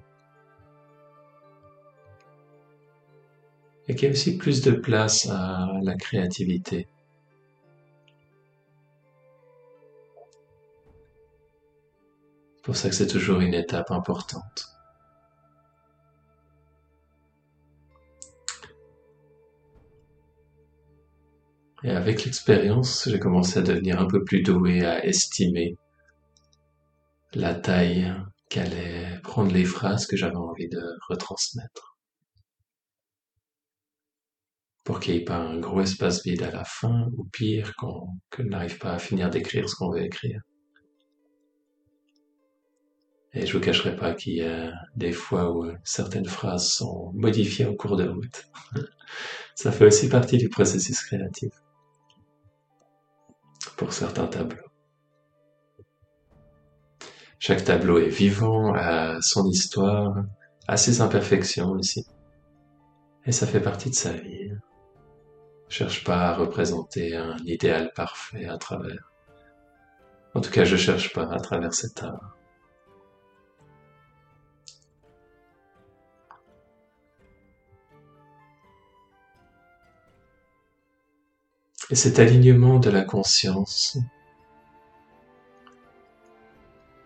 Et 3.88 3.96
qu'il 3.96 4.08
y 4.08 4.08
a 4.10 4.12
aussi 4.12 4.38
plus 4.38 4.62
de 4.62 4.72
place 4.72 5.28
à 5.30 5.68
la 5.82 5.96
créativité. 5.96 6.88
C'est 12.58 12.64
pour 12.64 12.76
ça 12.76 12.90
que 12.90 12.96
c'est 12.96 13.08
toujours 13.08 13.40
une 13.40 13.56
étape 13.56 13.90
importante. 13.90 14.79
Et 21.84 21.92
avec 21.92 22.26
l'expérience, 22.26 23.08
j'ai 23.10 23.20
commencé 23.20 23.60
à 23.60 23.62
devenir 23.62 24.02
un 24.02 24.06
peu 24.06 24.24
plus 24.24 24.42
doué 24.42 24.84
à 24.84 25.06
estimer 25.06 25.78
la 27.34 27.56
taille 27.56 28.14
qu'allaient 28.50 29.20
prendre 29.24 29.54
les 29.54 29.64
phrases 29.64 30.06
que 30.06 30.18
j'avais 30.18 30.36
envie 30.36 30.68
de 30.68 30.82
retransmettre. 31.08 31.98
Pour 34.84 35.00
qu'il 35.00 35.14
n'y 35.14 35.22
ait 35.22 35.24
pas 35.24 35.38
un 35.38 35.60
gros 35.60 35.82
espace 35.82 36.24
vide 36.24 36.44
à 36.44 36.52
la 36.52 36.66
fin, 36.66 37.08
ou 37.16 37.24
pire, 37.26 37.76
qu'on 37.78 38.08
n'arrive 38.40 38.80
pas 38.80 38.94
à 38.94 39.00
finir 39.00 39.30
d'écrire 39.30 39.70
ce 39.70 39.76
qu'on 39.76 39.92
veut 39.92 40.04
écrire. 40.04 40.42
Et 43.34 43.46
je 43.46 43.54
vous 43.54 43.64
cacherai 43.64 43.96
pas 43.96 44.16
qu'il 44.16 44.34
y 44.34 44.42
a 44.42 44.74
des 44.96 45.12
fois 45.12 45.56
où 45.56 45.72
certaines 45.84 46.26
phrases 46.26 46.68
sont 46.68 47.12
modifiées 47.14 47.68
en 47.68 47.76
cours 47.76 47.96
de 47.96 48.08
route. 48.08 48.50
Ça 49.56 49.72
fait 49.72 49.86
aussi 49.86 50.10
partie 50.10 50.38
du 50.38 50.50
processus 50.50 51.02
créatif 51.04 51.52
pour 53.80 53.94
certains 53.94 54.28
tableaux. 54.28 54.70
Chaque 57.40 57.64
tableau 57.64 57.98
est 57.98 58.10
vivant, 58.10 58.74
a 58.76 59.22
son 59.22 59.48
histoire, 59.48 60.18
a 60.68 60.76
ses 60.76 61.00
imperfections 61.00 61.70
aussi. 61.72 62.06
Et 63.26 63.32
ça 63.32 63.48
fait 63.48 63.62
partie 63.62 63.90
de 63.90 63.96
sa 63.96 64.12
vie. 64.12 64.52
Je 65.70 65.76
cherche 65.76 66.04
pas 66.04 66.28
à 66.28 66.36
représenter 66.36 67.16
un 67.16 67.38
idéal 67.46 67.94
parfait 67.96 68.48
à 68.48 68.58
travers. 68.58 69.14
En 70.36 70.42
tout 70.42 70.52
cas, 70.52 70.66
je 70.66 70.76
cherche 70.76 71.14
pas 71.14 71.32
à 71.32 71.40
travers 71.40 71.74
cet 71.74 72.04
art. 72.04 72.36
Et 81.92 81.96
cet 81.96 82.20
alignement 82.20 82.78
de 82.78 82.92
la 82.92 83.02
conscience 83.02 83.98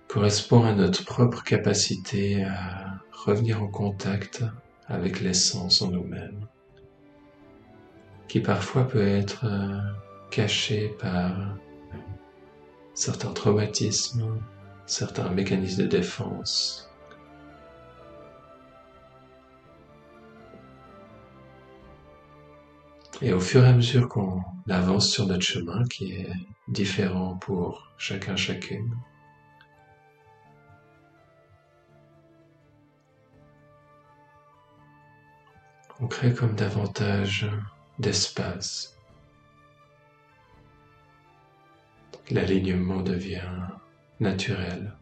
correspond 0.10 0.66
à 0.66 0.74
notre 0.74 1.06
propre 1.06 1.42
capacité 1.44 2.44
à 2.44 3.00
revenir 3.12 3.64
en 3.64 3.68
contact 3.68 4.44
avec 4.88 5.22
l'essence 5.22 5.82
en 5.82 5.90
nous-mêmes, 5.90 6.48
qui 8.28 8.42
parfois 8.42 8.86
peut 8.86 9.08
être 9.08 9.46
euh, 9.46 9.80
cachée 10.30 10.90
par 11.00 11.56
certains 12.94 13.32
traumatismes, 13.32 14.38
certains 14.86 15.30
mécanismes 15.30 15.84
de 15.84 15.88
défense, 15.88 16.93
Et 23.22 23.32
au 23.32 23.40
fur 23.40 23.64
et 23.64 23.70
à 23.70 23.74
mesure 23.74 24.10
qu'on 24.10 24.42
avance 24.70 25.10
sur 25.10 25.28
notre 25.28 25.44
chemin, 25.44 25.84
qui 25.86 26.14
est 26.14 26.32
différent 26.68 27.38
pour 27.38 27.94
chacun 27.98 28.36
chacune, 28.36 28.96
on 36.00 36.08
crée 36.08 36.34
comme 36.34 36.56
davantage 36.56 37.50
d'espace. 38.00 38.98
L'alignement 42.32 43.02
devient 43.02 43.68
naturel. 44.20 44.94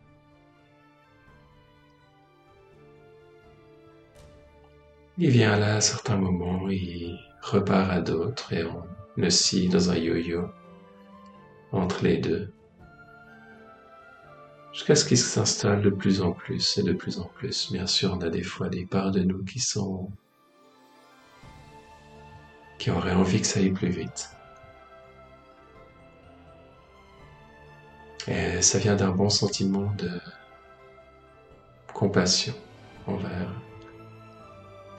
Il 5.18 5.30
vient 5.30 5.58
là 5.58 5.76
à 5.76 5.82
certains 5.82 6.18
moments, 6.18 6.68
il 6.70 7.18
repart 7.42 7.92
à 7.92 8.02
d'autres 8.02 8.54
et 8.54 8.64
on 8.64 9.30
scie 9.30 9.68
dans 9.68 9.90
un 9.90 9.96
yo-yo 9.96 10.50
entre 11.72 12.04
les 12.04 12.18
deux 12.18 12.52
jusqu'à 14.74 14.96
ce 14.96 15.06
qu'il 15.06 15.18
s'installe 15.18 15.82
de 15.82 15.90
plus 15.90 16.22
en 16.22 16.32
plus 16.32 16.78
et 16.78 16.84
de 16.84 16.94
plus 16.94 17.20
en 17.20 17.26
plus. 17.26 17.72
Bien 17.72 17.88
sûr, 17.88 18.14
on 18.18 18.22
a 18.22 18.30
des 18.30 18.44
fois 18.44 18.70
des 18.70 18.86
parts 18.86 19.12
de 19.12 19.22
nous 19.22 19.44
qui 19.44 19.60
sont 19.60 20.10
qui 22.80 22.90
auraient 22.90 23.14
envie 23.14 23.42
que 23.42 23.48
ça 23.48 23.60
aille 23.60 23.72
plus 23.72 23.90
vite. 23.90 24.32
Et 28.28 28.62
ça 28.62 28.80
vient 28.80 28.96
d'un 28.96 29.12
bon 29.12 29.30
sentiment 29.30 29.94
de 29.98 30.10
compassion 31.94 32.56
envers 33.06 33.52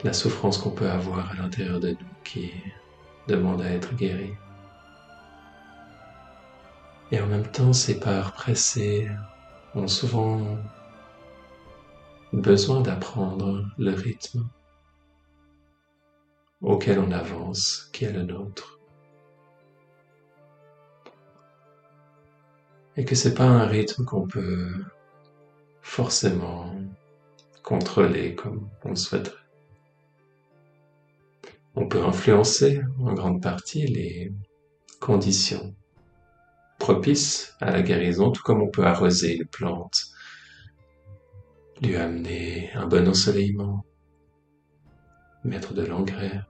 la 0.03 0.13
souffrance 0.13 0.57
qu'on 0.57 0.71
peut 0.71 0.89
avoir 0.89 1.31
à 1.31 1.35
l'intérieur 1.35 1.79
de 1.79 1.91
nous 1.91 2.12
qui 2.23 2.51
demande 3.27 3.61
à 3.61 3.69
être 3.69 3.95
guéri. 3.95 4.33
Et 7.11 7.21
en 7.21 7.27
même 7.27 7.47
temps, 7.47 7.73
ces 7.73 7.99
parts 7.99 8.33
pressées 8.33 9.09
ont 9.75 9.87
souvent 9.87 10.57
besoin 12.31 12.81
d'apprendre 12.81 13.65
le 13.77 13.91
rythme 13.91 14.47
auquel 16.61 16.99
on 16.99 17.11
avance, 17.11 17.89
qui 17.93 18.05
est 18.05 18.11
le 18.11 18.23
nôtre. 18.23 18.79
Et 22.95 23.05
que 23.05 23.15
c'est 23.15 23.33
pas 23.33 23.43
un 23.43 23.65
rythme 23.65 24.05
qu'on 24.05 24.27
peut 24.27 24.71
forcément 25.81 26.73
contrôler 27.61 28.35
comme 28.35 28.69
on 28.85 28.95
souhaiterait. 28.95 29.42
On 31.75 31.87
peut 31.87 32.03
influencer 32.03 32.81
en 32.99 33.13
grande 33.13 33.41
partie 33.41 33.87
les 33.87 34.31
conditions 34.99 35.75
propices 36.77 37.55
à 37.61 37.71
la 37.71 37.81
guérison, 37.81 38.31
tout 38.31 38.43
comme 38.43 38.61
on 38.61 38.69
peut 38.69 38.85
arroser 38.85 39.37
une 39.37 39.47
plante, 39.47 40.03
lui 41.81 41.95
amener 41.95 42.71
un 42.73 42.87
bon 42.87 43.07
ensoleillement, 43.07 43.83
mettre 45.43 45.73
de 45.73 45.83
l'engrais 45.83 46.41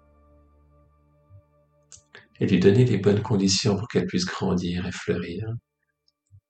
et 2.41 2.47
lui 2.47 2.59
donner 2.59 2.83
les 2.83 2.97
bonnes 2.97 3.21
conditions 3.21 3.77
pour 3.77 3.87
qu'elle 3.87 4.05
puisse 4.05 4.25
grandir 4.25 4.85
et 4.85 4.91
fleurir. 4.91 5.47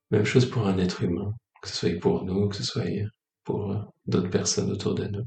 Même 0.10 0.26
chose 0.26 0.50
pour 0.50 0.68
un 0.68 0.80
être 0.80 1.04
humain, 1.04 1.34
que 1.62 1.70
ce 1.70 1.76
soit 1.76 2.00
pour 2.00 2.26
nous, 2.26 2.50
que 2.50 2.56
ce 2.56 2.64
soit 2.64 2.86
pour 3.44 3.94
d'autres 4.08 4.30
personnes 4.32 4.72
autour 4.72 4.96
de 4.96 5.06
nous 5.06 5.26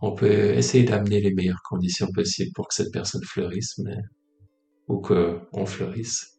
on 0.00 0.12
peut 0.12 0.54
essayer 0.54 0.84
d'amener 0.84 1.20
les 1.20 1.34
meilleures 1.34 1.62
conditions 1.68 2.08
possibles 2.12 2.52
pour 2.54 2.68
que 2.68 2.74
cette 2.74 2.92
personne 2.92 3.24
fleurisse, 3.24 3.78
mais 3.78 3.96
ou 4.88 5.00
que 5.00 5.40
on 5.52 5.66
fleurisse. 5.66 6.38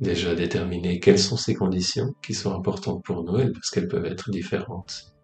Déjà 0.00 0.34
déterminer 0.34 1.00
quelles 1.00 1.18
sont 1.18 1.38
ces 1.38 1.54
conditions 1.54 2.14
qui 2.22 2.34
sont 2.34 2.54
importantes 2.54 3.02
pour 3.04 3.24
nous, 3.24 3.52
parce 3.52 3.70
qu'elles 3.70 3.88
peuvent 3.88 4.04
être 4.04 4.30
différentes. 4.30 5.14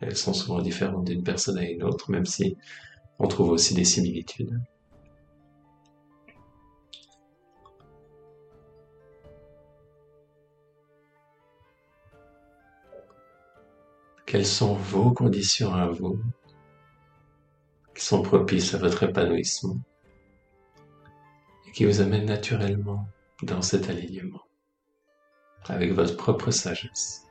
Elles 0.00 0.16
sont 0.16 0.32
souvent 0.32 0.62
différentes 0.62 1.06
d'une 1.06 1.24
personne 1.24 1.58
à 1.58 1.68
une 1.68 1.82
autre, 1.82 2.10
même 2.10 2.26
si 2.26 2.56
on 3.18 3.26
trouve 3.26 3.50
aussi 3.50 3.74
des 3.74 3.84
similitudes. 3.84 4.58
Quelles 14.30 14.46
sont 14.46 14.74
vos 14.74 15.10
conditions 15.10 15.74
à 15.74 15.88
vous 15.88 16.22
qui 17.96 18.04
sont 18.04 18.22
propices 18.22 18.74
à 18.74 18.78
votre 18.78 19.02
épanouissement 19.02 19.76
et 21.66 21.72
qui 21.72 21.84
vous 21.84 22.00
amènent 22.00 22.26
naturellement 22.26 23.08
dans 23.42 23.60
cet 23.60 23.90
alignement 23.90 24.44
avec 25.64 25.94
votre 25.94 26.16
propre 26.16 26.52
sagesse. 26.52 27.26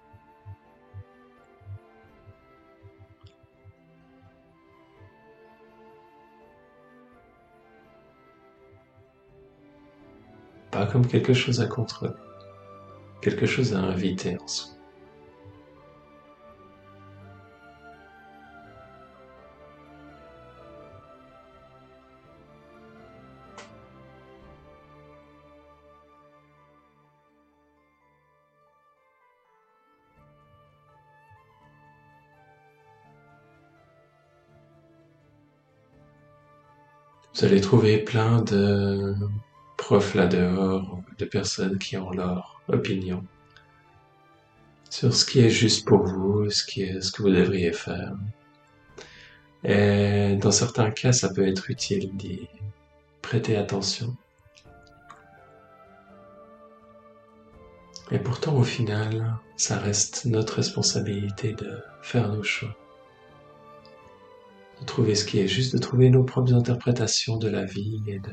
Pas 10.69 10.85
comme 10.85 11.07
quelque 11.07 11.33
chose 11.33 11.62
à 11.62 11.65
contrôler, 11.65 12.12
quelque 13.21 13.45
chose 13.45 13.73
à 13.73 13.79
inviter 13.79 14.38
en 14.38 14.47
soi. 14.49 14.78
Vous 37.39 37.45
allez 37.45 37.62
trouver 37.62 37.99
plein 37.99 38.41
de 38.41 39.15
profs 39.78 40.13
là 40.13 40.28
dehors, 40.28 40.99
de 41.17 41.23
personnes 41.23 41.78
qui 41.78 41.95
ont 41.95 42.12
leur 42.12 42.62
opinion 42.67 43.23
sur 44.89 45.15
ce 45.15 45.23
qui 45.23 45.39
est 45.39 45.49
juste 45.49 45.88
pour 45.88 46.04
vous, 46.04 46.49
ce 46.49 46.65
que 46.65 47.21
vous 47.21 47.30
devriez 47.30 47.71
faire. 47.71 48.13
Et 49.63 50.36
dans 50.41 50.52
certains 50.52 50.91
cas, 50.91 51.13
ça 51.13 51.34
peut 51.34 51.47
être 51.47 51.69
utile 51.69 52.10
d'y 52.17 52.49
prêter 53.21 53.56
attention. 53.56 54.17
Et 58.12 58.19
pourtant, 58.19 58.58
au 58.58 58.63
final, 58.63 59.38
ça 59.56 59.78
reste 59.78 60.25
notre 60.25 60.56
responsabilité 60.56 61.54
de 61.54 61.80
faire 62.02 62.28
nos 62.28 62.43
choix. 62.43 62.75
De 64.79 64.85
trouver 64.85 65.15
ce 65.15 65.25
qui 65.25 65.39
est 65.39 65.47
juste, 65.47 65.73
de 65.73 65.79
trouver 65.79 66.09
nos 66.09 66.23
propres 66.23 66.53
interprétations 66.53 67.37
de 67.37 67.49
la 67.49 67.65
vie 67.65 68.01
et 68.07 68.19
de 68.19 68.31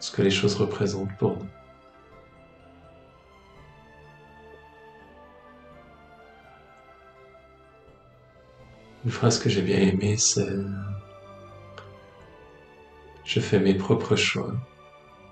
ce 0.00 0.10
que 0.10 0.22
les 0.22 0.30
choses 0.30 0.56
représentent 0.56 1.16
pour 1.18 1.36
nous. 1.36 1.46
Une 9.04 9.10
phrase 9.10 9.38
que 9.38 9.48
j'ai 9.50 9.62
bien 9.62 9.78
aimée, 9.78 10.16
c'est 10.16 10.48
Je 13.24 13.40
fais 13.40 13.58
mes 13.58 13.74
propres 13.74 14.16
choix. 14.16 14.54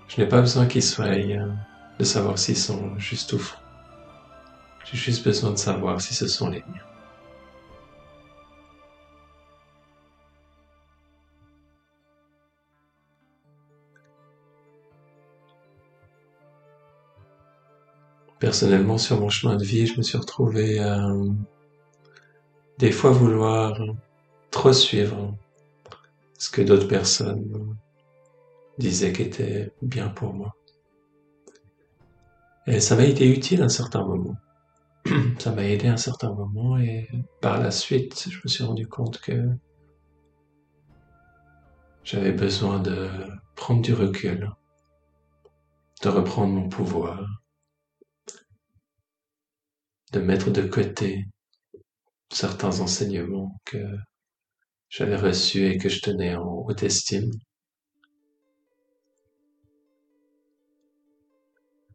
Je 0.07 0.21
n'ai 0.21 0.27
pas 0.27 0.41
besoin 0.41 0.65
qu'ils 0.65 0.83
soient 0.83 1.05
euh, 1.05 1.51
de 1.99 2.03
savoir 2.03 2.37
s'ils 2.37 2.57
sont 2.57 2.97
juste 2.97 3.33
ou 3.33 3.39
faux. 3.39 3.57
J'ai 4.85 4.97
juste 4.97 5.23
besoin 5.23 5.51
de 5.51 5.57
savoir 5.57 6.01
si 6.01 6.13
ce 6.13 6.27
sont 6.27 6.49
les 6.49 6.59
miens. 6.59 6.92
Personnellement, 18.43 18.97
sur 18.97 19.21
mon 19.21 19.29
chemin 19.29 19.55
de 19.55 19.63
vie, 19.63 19.87
je 19.87 19.95
me 19.95 20.01
suis 20.01 20.17
retrouvé 20.17 20.77
à 20.77 21.09
des 22.77 22.91
fois 22.91 23.11
vouloir 23.11 23.81
trop 24.51 24.73
suivre 24.73 25.33
ce 26.37 26.49
que 26.49 26.61
d'autres 26.61 26.89
personnes 26.89 27.77
disaient 28.77 29.13
qu'était 29.13 29.71
bien 29.81 30.09
pour 30.09 30.33
moi. 30.33 30.57
Et 32.67 32.81
ça 32.81 32.97
m'a 32.97 33.05
été 33.05 33.25
utile 33.31 33.61
à 33.61 33.65
un 33.67 33.69
certain 33.69 34.03
moment. 34.03 34.35
ça 35.39 35.53
m'a 35.53 35.63
aidé 35.63 35.87
à 35.87 35.93
un 35.93 35.97
certain 35.97 36.33
moment 36.33 36.77
et 36.77 37.07
par 37.39 37.61
la 37.61 37.71
suite, 37.71 38.27
je 38.29 38.39
me 38.43 38.49
suis 38.49 38.65
rendu 38.65 38.87
compte 38.87 39.21
que 39.21 39.41
j'avais 42.03 42.33
besoin 42.33 42.79
de 42.79 43.07
prendre 43.55 43.81
du 43.81 43.93
recul, 43.93 44.51
de 46.01 46.09
reprendre 46.09 46.51
mon 46.51 46.67
pouvoir, 46.67 47.25
de 50.13 50.19
mettre 50.19 50.51
de 50.51 50.61
côté 50.61 51.25
certains 52.31 52.79
enseignements 52.79 53.59
que 53.65 53.83
j'avais 54.87 55.15
reçus 55.15 55.65
et 55.65 55.77
que 55.79 55.89
je 55.89 56.01
tenais 56.01 56.35
en 56.35 56.65
haute 56.65 56.83
estime. 56.83 57.31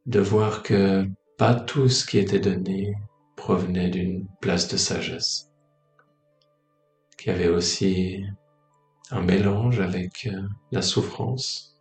De 0.07 0.19
voir 0.19 0.65
que 0.65 1.07
pas 1.37 1.55
tout 1.55 1.89
ce 1.89 2.05
qui 2.05 2.19
était 2.19 2.41
donné 2.41 2.93
provenait 3.37 3.91
d'une 3.91 4.27
place 4.41 4.67
de 4.67 4.77
sagesse, 4.77 5.53
qu'il 7.17 7.31
y 7.31 7.35
avait 7.35 7.49
aussi 7.49 8.25
un 9.11 9.23
mélange 9.23 9.79
avec 9.79 10.27
euh, 10.27 10.43
la 10.73 10.83
souffrance 10.83 11.79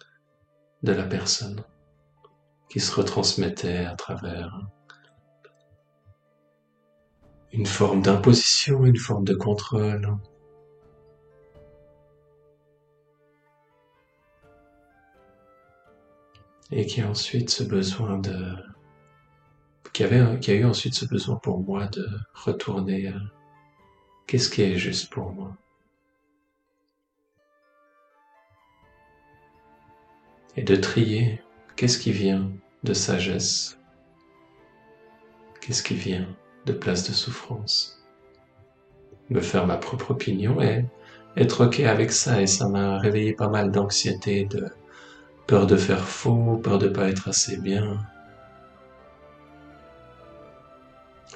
de 0.84 0.91
la 0.91 1.04
personne 1.04 1.63
qui 2.69 2.80
se 2.80 2.93
retransmettait 2.93 3.86
à 3.86 3.95
travers 3.95 4.67
une 7.51 7.65
forme 7.65 8.01
d'imposition, 8.01 8.86
une 8.86 8.97
forme 8.97 9.23
de 9.23 9.33
contrôle. 9.33 10.17
Et 16.71 16.86
qui 16.86 17.01
a 17.01 17.10
ensuite 17.10 17.49
ce 17.49 17.63
besoin 17.63 18.17
de, 18.17 18.55
qui 19.93 20.03
a 20.03 20.53
eu 20.53 20.65
ensuite 20.65 20.93
ce 20.93 21.05
besoin 21.05 21.38
pour 21.38 21.60
moi 21.60 21.88
de 21.88 22.07
retourner 22.33 23.07
à 23.07 23.15
qu'est-ce 24.27 24.49
qui 24.49 24.62
est 24.62 24.77
juste 24.77 25.12
pour 25.12 25.31
moi? 25.31 25.57
Et 30.55 30.63
de 30.63 30.75
trier 30.75 31.41
qu'est-ce 31.75 31.97
qui 31.97 32.12
vient 32.12 32.51
de 32.83 32.93
sagesse, 32.93 33.79
qu'est-ce 35.62 35.81
qui 35.81 35.95
vient 35.95 36.27
de 36.67 36.73
place 36.73 37.08
de 37.08 37.13
souffrance. 37.13 38.03
Me 39.30 39.41
faire 39.41 39.65
ma 39.65 39.77
propre 39.77 40.12
opinion 40.12 40.62
et 40.62 40.86
être 41.36 41.65
ok 41.65 41.80
avec 41.80 42.12
ça 42.12 42.41
et 42.41 42.47
ça 42.47 42.67
m'a 42.67 42.99
réveillé 42.99 43.34
pas 43.34 43.49
mal 43.49 43.71
d'anxiété, 43.71 44.45
de 44.45 44.67
peur 45.47 45.65
de 45.65 45.77
faire 45.77 46.03
faux, 46.03 46.58
peur 46.58 46.77
de 46.77 46.89
pas 46.89 47.10
être 47.10 47.30
assez 47.30 47.58
bien, 47.58 47.99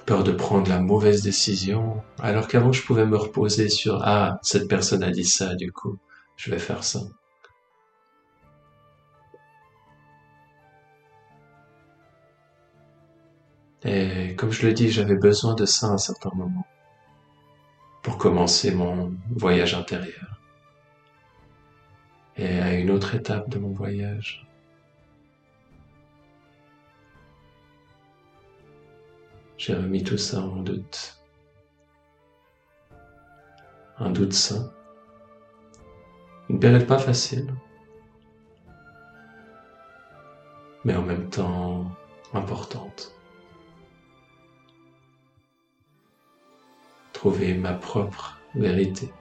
peur 0.06 0.24
de 0.24 0.32
prendre 0.32 0.70
la 0.70 0.80
mauvaise 0.80 1.24
décision, 1.24 2.02
alors 2.20 2.48
qu'avant 2.48 2.74
je 2.74 2.84
pouvais 2.84 3.06
me 3.06 3.18
reposer 3.18 3.70
sur 3.70 4.02
ah 4.04 4.40
cette 4.42 4.68
personne 4.68 5.04
a 5.04 5.12
dit 5.12 5.26
ça 5.26 5.56
du 5.56 5.72
coup 5.72 5.98
je 6.36 6.52
vais 6.52 6.60
faire 6.60 6.84
ça. 6.84 7.02
Et 13.84 14.36
comme 14.36 14.52
je 14.52 14.68
le 14.68 14.74
dis, 14.74 14.90
j'avais 14.92 15.16
besoin 15.16 15.56
de 15.56 15.66
ça 15.66 15.88
à 15.88 15.92
un 15.92 15.98
certain 15.98 16.30
moment 16.36 16.66
pour 18.04 18.18
commencer 18.18 18.72
mon 18.74 19.14
voyage 19.36 19.74
intérieur. 19.74 20.40
Et 22.38 22.60
à 22.60 22.74
une 22.74 22.92
autre 22.92 23.16
étape 23.16 23.50
de 23.50 23.60
mon 23.60 23.72
voyage, 23.72 24.46
j'ai 29.58 29.76
remis 29.76 30.04
tout 30.04 30.18
ça 30.18 30.42
en 30.42 30.58
doute. 30.58 31.18
Un 33.98 34.10
doute 34.10 34.34
sain. 34.34 34.72
Une 36.50 36.60
période 36.60 36.88
pas 36.88 36.98
facile, 36.98 37.54
mais 40.84 40.96
en 40.96 41.04
même 41.04 41.30
temps 41.30 41.92
importante. 42.34 43.14
Trouver 47.22 47.54
ma 47.54 47.74
propre 47.74 48.40
vérité. 48.56 49.14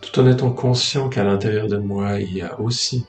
Tout 0.00 0.20
en 0.20 0.26
étant 0.26 0.52
conscient 0.52 1.10
qu'à 1.10 1.22
l'intérieur 1.22 1.68
de 1.68 1.76
moi, 1.76 2.18
il 2.18 2.32
y 2.32 2.40
a 2.40 2.58
aussi 2.58 3.04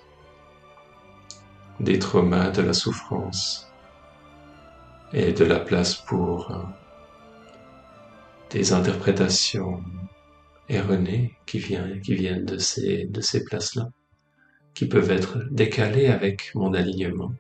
des 1.79 1.97
traumas, 1.97 2.49
de 2.49 2.61
la 2.61 2.73
souffrance 2.73 3.71
et 5.13 5.31
de 5.31 5.45
la 5.45 5.61
place 5.61 5.95
pour 5.95 6.51
euh, 6.51 6.57
des 8.49 8.73
interprétations 8.73 9.81
erronées 10.69 11.33
qui 11.45 11.59
viennent, 11.59 12.45
de 12.45 12.57
ces 12.57 13.43
places-là, 13.45 13.89
qui 14.73 14.87
peuvent 14.87 15.11
être 15.11 15.39
décalées 15.51 16.07
avec 16.07 16.53
mon 16.55 16.73
alignement. 16.73 17.31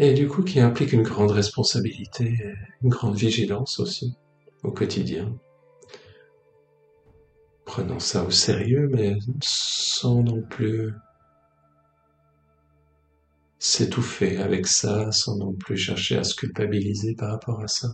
Et 0.00 0.14
du 0.14 0.28
coup, 0.28 0.44
qui 0.44 0.60
implique 0.60 0.92
une 0.92 1.02
grande 1.02 1.32
responsabilité, 1.32 2.38
une 2.82 2.88
grande 2.88 3.16
vigilance 3.16 3.80
aussi 3.80 4.16
au 4.62 4.70
quotidien. 4.70 5.36
Prenons 7.64 7.98
ça 7.98 8.22
au 8.24 8.30
sérieux, 8.30 8.88
mais 8.92 9.18
sans 9.42 10.22
non 10.22 10.40
plus 10.42 10.92
s'étouffer 13.58 14.38
avec 14.38 14.66
ça 14.66 15.10
sans 15.12 15.36
non 15.36 15.52
plus 15.52 15.76
chercher 15.76 16.16
à 16.16 16.24
se 16.24 16.34
culpabiliser 16.34 17.14
par 17.14 17.30
rapport 17.30 17.60
à 17.60 17.68
ça. 17.68 17.88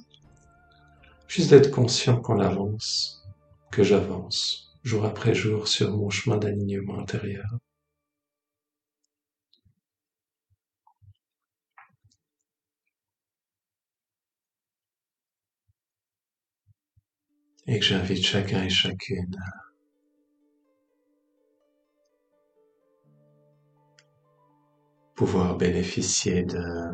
Juste 1.29 1.51
d'être 1.51 1.71
conscient 1.71 2.21
qu'on 2.21 2.41
avance, 2.41 3.23
que 3.71 3.83
j'avance, 3.83 4.75
jour 4.85 5.05
après 5.05 5.35
jour 5.35 5.69
sur 5.69 5.97
mon 5.97 6.11
chemin 6.11 6.37
d'alignement 6.37 6.99
intérieur. 6.99 7.47
Et 17.67 17.79
que 17.79 17.85
j'invite 17.85 18.25
chacun 18.25 18.65
et 18.65 18.71
chacune 18.71 19.37
pouvoir 25.15 25.57
bénéficier 25.57 26.45
de 26.45 26.93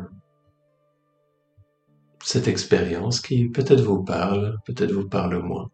cette 2.23 2.47
expérience 2.47 3.19
qui 3.19 3.49
peut-être 3.49 3.81
vous 3.81 4.03
parle, 4.03 4.57
peut-être 4.65 4.91
vous 4.91 5.07
parle 5.09 5.41
moins. 5.41 5.69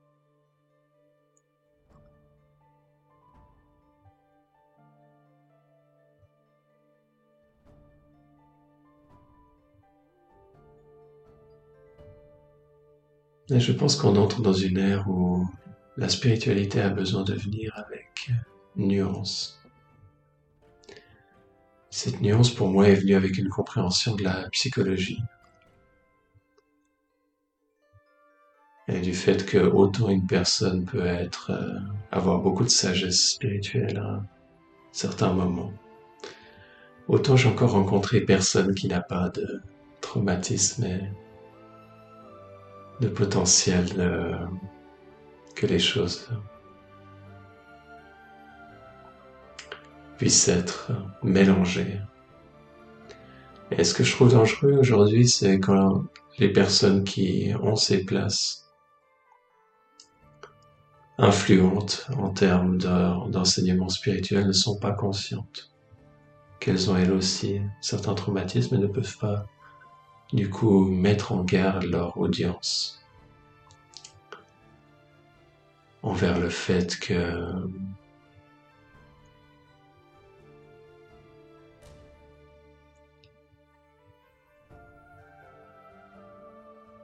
Et 13.50 13.60
je 13.62 13.72
pense 13.72 13.96
qu'on 13.96 14.18
entre 14.18 14.42
dans 14.42 14.54
une 14.54 14.78
ère 14.78 15.10
où 15.10 15.48
la 15.96 16.10
spiritualité 16.10 16.82
a 16.82 16.90
besoin 16.90 17.24
de 17.24 17.34
venir 17.34 17.72
avec 17.76 18.30
nuance. 18.76 19.57
Cette 21.98 22.22
nuance 22.22 22.54
pour 22.54 22.68
moi 22.68 22.88
est 22.90 22.94
venue 22.94 23.16
avec 23.16 23.40
une 23.40 23.50
compréhension 23.50 24.14
de 24.16 24.22
la 24.22 24.48
psychologie. 24.52 25.24
Et 28.88 29.02
du 29.02 29.16
fait 29.16 29.44
que 29.48 29.58
autant 29.58 30.10
une 30.10 30.28
personne 30.28 30.86
peut 30.86 31.04
être, 31.04 31.50
euh, 31.50 31.80
avoir 32.12 32.38
beaucoup 32.38 32.64
de 32.64 32.70
sagesse 32.70 33.32
spirituelle 33.32 33.98
à 33.98 34.24
certains 34.92 35.34
moments, 35.34 35.74
autant 37.08 37.36
j'ai 37.36 37.50
encore 37.50 37.72
rencontré 37.72 38.22
personne 38.22 38.76
qui 38.76 38.88
n'a 38.88 39.02
pas 39.02 39.30
de 39.30 39.64
traumatisme 40.00 40.86
de 43.02 43.08
potentiel 43.08 43.88
euh, 43.98 44.38
que 45.56 45.66
les 45.66 45.80
choses 45.80 46.30
puissent 50.18 50.48
être 50.48 50.92
mélangées. 51.24 52.00
Et 53.72 53.84
ce 53.84 53.94
que 53.94 54.04
je 54.04 54.14
trouve 54.14 54.32
dangereux 54.32 54.74
aujourd'hui, 54.74 55.28
c'est 55.28 55.60
quand 55.60 56.06
les 56.40 56.52
personnes 56.52 57.04
qui 57.04 57.52
ont 57.62 57.76
ces 57.76 58.04
places 58.06 58.68
influentes 61.18 62.08
en 62.18 62.30
termes 62.30 62.78
d'enseignement 62.78 63.90
spirituel 63.90 64.48
ne 64.48 64.52
sont 64.52 64.78
pas 64.78 64.92
conscientes 64.92 65.72
qu'elles 66.60 66.90
ont 66.92 66.98
elles 66.98 67.12
aussi 67.12 67.62
certains 67.82 68.14
traumatismes 68.14 68.76
et 68.76 68.80
ne 68.80 68.88
peuvent 68.88 69.18
pas 69.18 69.46
du 70.34 70.50
coup 70.50 70.86
mettre 70.86 71.32
en 71.32 71.44
garde 71.44 71.84
leur 71.84 72.18
audience 72.18 73.00
envers 76.04 76.40
le 76.40 76.50
fait 76.50 77.00
que 77.00 77.52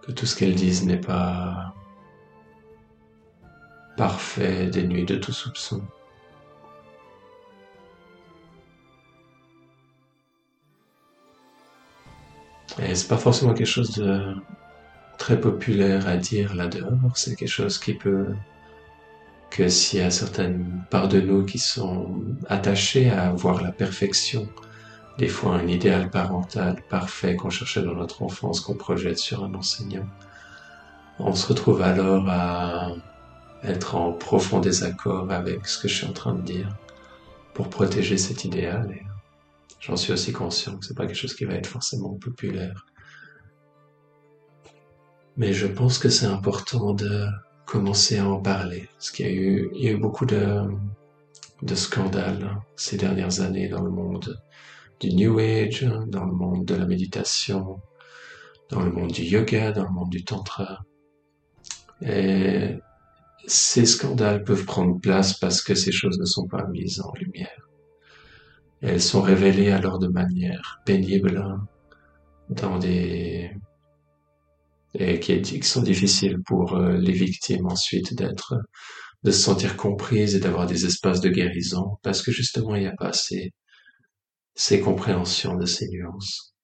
que 0.06 0.12
tout 0.12 0.26
ce 0.26 0.36
qu'elles 0.36 0.56
disent 0.56 0.86
n'est 0.86 1.00
pas 1.00 1.74
parfait, 3.98 4.68
dénué 4.68 5.04
de 5.06 5.16
tout 5.16 5.32
soupçon. 5.32 5.82
Et 12.82 12.96
c'est 12.96 13.08
pas 13.08 13.18
forcément 13.18 13.54
quelque 13.54 13.68
chose 13.68 13.92
de 13.92 14.36
très 15.18 15.40
populaire 15.40 16.08
à 16.08 16.18
dire 16.18 16.56
là-dehors, 16.56 17.16
c'est 17.16 17.36
quelque 17.36 17.48
chose 17.48 17.78
qui 17.78 17.94
peut, 17.94 18.34
que 19.52 19.70
s'il 19.70 20.00
y 20.00 20.02
a 20.02 20.10
certaines 20.10 20.84
parts 20.90 21.08
de 21.08 21.22
nous 21.22 21.46
qui 21.46 21.60
sont 21.60 22.24
attachées 22.50 23.10
à 23.12 23.32
voir 23.32 23.62
la 23.62 23.72
perfection, 23.72 24.50
des 25.18 25.28
fois 25.28 25.56
un 25.56 25.68
idéal 25.68 26.10
parental 26.10 26.82
parfait 26.90 27.36
qu'on 27.36 27.50
cherchait 27.50 27.84
dans 27.84 27.94
notre 27.96 28.24
enfance, 28.24 28.60
qu'on 28.62 28.76
projette 28.76 29.20
sur 29.20 29.44
un 29.44 29.54
enseignant, 29.54 30.08
on 31.20 31.36
se 31.36 31.48
retrouve 31.48 31.82
alors 31.82 32.28
à 32.30 32.94
être 33.64 33.96
en 33.96 34.12
profond 34.12 34.60
désaccord 34.60 35.32
avec 35.32 35.68
ce 35.68 35.78
que 35.80 35.88
je 35.88 35.96
suis 35.96 36.08
en 36.08 36.14
train 36.14 36.34
de 36.34 36.42
dire 36.42 36.76
pour 37.54 37.70
protéger 37.70 38.18
cet 38.18 38.46
idéal 38.46 39.00
J'en 39.86 39.98
suis 39.98 40.14
aussi 40.14 40.32
conscient 40.32 40.78
que 40.78 40.86
c'est 40.86 40.96
pas 40.96 41.06
quelque 41.06 41.18
chose 41.18 41.36
qui 41.36 41.44
va 41.44 41.56
être 41.56 41.68
forcément 41.68 42.14
populaire. 42.14 42.86
Mais 45.36 45.52
je 45.52 45.68
pense 45.68 45.98
que 45.98 46.08
c'est 46.08 46.26
important 46.26 46.94
de 46.94 47.28
commencer 47.66 48.18
à 48.18 48.26
en 48.26 48.40
parler. 48.40 48.88
Parce 48.94 49.12
qu'il 49.12 49.26
y 49.26 49.30
a 49.30 49.34
eu, 49.34 49.70
y 49.74 49.90
a 49.90 49.92
eu 49.92 49.98
beaucoup 49.98 50.26
de, 50.26 50.62
de 51.64 51.76
scandales 51.76 52.62
ces 52.78 52.96
dernières 52.96 53.42
années 53.42 53.68
dans 53.68 53.82
le 53.82 53.90
monde 53.90 54.42
du 55.00 55.14
New 55.14 55.40
Age, 55.40 55.86
dans 56.08 56.26
le 56.26 56.34
monde 56.34 56.66
de 56.66 56.76
la 56.76 56.86
méditation, 56.86 57.80
dans 58.70 58.82
le 58.82 58.92
monde 58.92 59.12
du 59.12 59.24
yoga, 59.24 59.72
dans 59.72 59.84
le 59.84 59.92
monde 59.92 60.10
du 60.10 60.24
tantra. 60.24 60.80
Et 62.02 62.78
ces 63.46 63.86
scandales 63.86 64.44
peuvent 64.44 64.66
prendre 64.66 65.00
place 65.00 65.38
parce 65.38 65.62
que 65.62 65.76
ces 65.76 65.92
choses 65.92 66.20
ne 66.20 66.26
sont 66.26 66.48
pas 66.48 66.66
mises 66.68 67.02
en 67.02 67.14
lumière 67.14 67.64
elles 68.84 69.02
sont 69.02 69.22
révélées 69.22 69.72
alors 69.72 69.98
de 69.98 70.08
manière 70.08 70.82
pénible 70.86 71.44
dans 72.50 72.78
des 72.78 73.50
qui, 75.22 75.64
sont 75.64 75.82
difficiles 75.82 76.40
pour 76.46 76.76
euh, 76.76 76.98
les 76.98 77.14
victimes 77.14 77.66
ensuite 77.66 78.14
d'être 78.14 78.56
de 79.24 79.32
se 79.32 79.40
sentir 79.40 79.78
comprises 79.78 80.36
et 80.36 80.40
d'avoir 80.40 80.68
des 80.68 80.86
espaces 80.86 81.22
de 81.22 81.30
guérison 81.30 81.98
parce 82.04 82.22
que 82.22 82.32
justement 82.32 82.76
il 82.76 82.82
n'y 82.82 82.88
a 82.88 82.96
pas 82.96 83.14
ces, 83.14 83.54
ces 84.56 84.80
compréhensions 84.80 85.56
de 85.56 85.66
ces 85.66 85.88
nuances. 85.90 86.56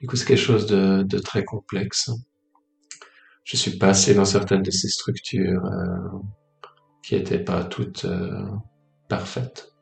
Du 0.00 0.06
coup, 0.06 0.16
c'est 0.16 0.26
quelque 0.26 0.38
chose 0.38 0.66
de, 0.66 1.18
très 1.18 1.44
complexe. 1.44 2.10
Je 3.44 3.56
suis 3.56 3.76
passé 3.78 4.14
dans 4.14 4.24
certaines 4.24 4.62
de 4.62 4.70
ces 4.70 4.88
structures 4.88 5.64
euh, 5.64 6.18
qui 7.02 7.16
n'étaient 7.16 7.42
pas 7.42 7.64
toutes 7.64 8.04
euh, 8.04 8.46
parfaites 9.08 9.72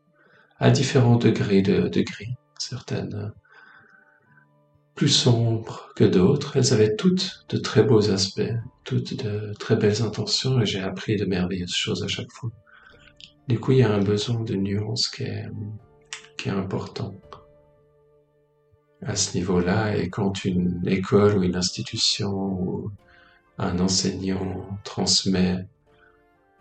à 0.59 0.71
différents 0.71 1.17
degrés 1.17 1.63
de, 1.63 1.89
gris, 2.03 2.35
certaines 2.59 3.33
plus 4.97 5.09
sombres 5.09 5.91
que 5.95 6.03
d'autres. 6.03 6.57
Elles 6.57 6.73
avaient 6.73 6.97
toutes 6.97 7.45
de 7.49 7.59
très 7.59 7.85
beaux 7.85 8.11
aspects, 8.11 8.53
toutes 8.83 9.23
de 9.23 9.53
très 9.61 9.77
belles 9.77 10.03
intentions 10.03 10.61
et 10.61 10.67
j'ai 10.67 10.81
appris 10.81 11.17
de 11.17 11.27
merveilleuses 11.27 11.77
choses 11.77 12.03
à 12.03 12.09
chaque 12.09 12.33
fois. 12.33 12.51
Du 13.47 13.61
coup, 13.61 13.73
il 13.73 13.79
y 13.79 13.83
a 13.83 13.93
un 13.93 14.03
besoin 14.03 14.43
de 14.43 14.55
nuance 14.57 15.07
qui 15.09 15.23
est, 15.23 15.47
qui 16.39 16.49
est 16.49 16.53
important 16.53 17.15
à 19.03 19.15
ce 19.17 19.37
niveau-là. 19.37 19.97
Et 19.97 20.09
quand 20.09 20.45
une 20.45 20.83
école 20.87 21.37
ou 21.37 21.43
une 21.43 21.57
institution 21.57 22.31
ou 22.33 22.91
un 23.59 23.79
enseignant 23.81 24.67
transmet 24.85 25.67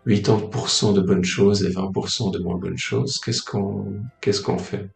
80% 0.06 0.94
de 0.94 1.00
bonnes 1.00 1.24
choses 1.24 1.64
et 1.64 1.70
20% 1.70 2.32
de 2.32 2.38
moins 2.38 2.56
bonnes 2.56 2.78
choses, 2.78 3.18
qu'est-ce 3.18 3.42
qu'on 3.42 4.58
fait? 4.58 4.90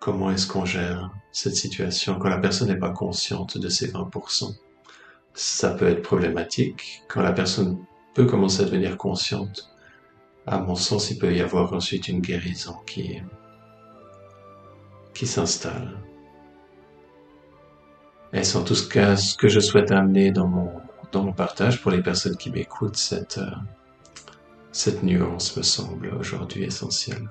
Comment 0.00 0.30
est-ce 0.30 0.46
qu'on 0.46 0.64
gère 0.64 1.10
cette 1.32 1.56
situation? 1.56 2.18
Quand 2.18 2.28
la 2.28 2.38
personne 2.38 2.68
n'est 2.68 2.78
pas 2.78 2.90
consciente 2.90 3.56
de 3.56 3.68
ces 3.68 3.90
20% 3.90 4.54
Ça 5.32 5.70
peut 5.70 5.88
être 5.88 6.02
problématique. 6.02 7.02
Quand 7.08 7.22
la 7.22 7.32
personne 7.32 7.78
peut 8.14 8.26
commencer 8.26 8.62
à 8.62 8.66
devenir 8.66 8.98
consciente, 8.98 9.73
à 10.46 10.58
mon 10.58 10.74
sens, 10.74 11.10
il 11.10 11.18
peut 11.18 11.34
y 11.34 11.40
avoir 11.40 11.72
ensuite 11.72 12.08
une 12.08 12.20
guérison 12.20 12.76
qui 12.86 13.20
qui 15.14 15.26
s'installe. 15.26 15.96
Et 18.32 18.42
c'est 18.42 18.58
en 18.58 18.64
tout 18.64 18.74
cas 18.90 19.16
ce 19.16 19.36
que 19.36 19.48
je 19.48 19.60
souhaite 19.60 19.92
amener 19.92 20.32
dans 20.32 20.48
mon 20.48 20.70
dans 21.14 21.22
mon 21.24 21.32
partage 21.32 21.80
pour 21.80 21.92
les 21.92 22.02
personnes 22.02 22.36
qui 22.36 22.50
m'écoutent, 22.50 22.96
cette, 22.96 23.38
euh, 23.38 23.50
cette 24.72 25.02
nuance 25.04 25.56
me 25.56 25.62
semble 25.62 26.08
aujourd'hui 26.08 26.64
essentielle. 26.64 27.30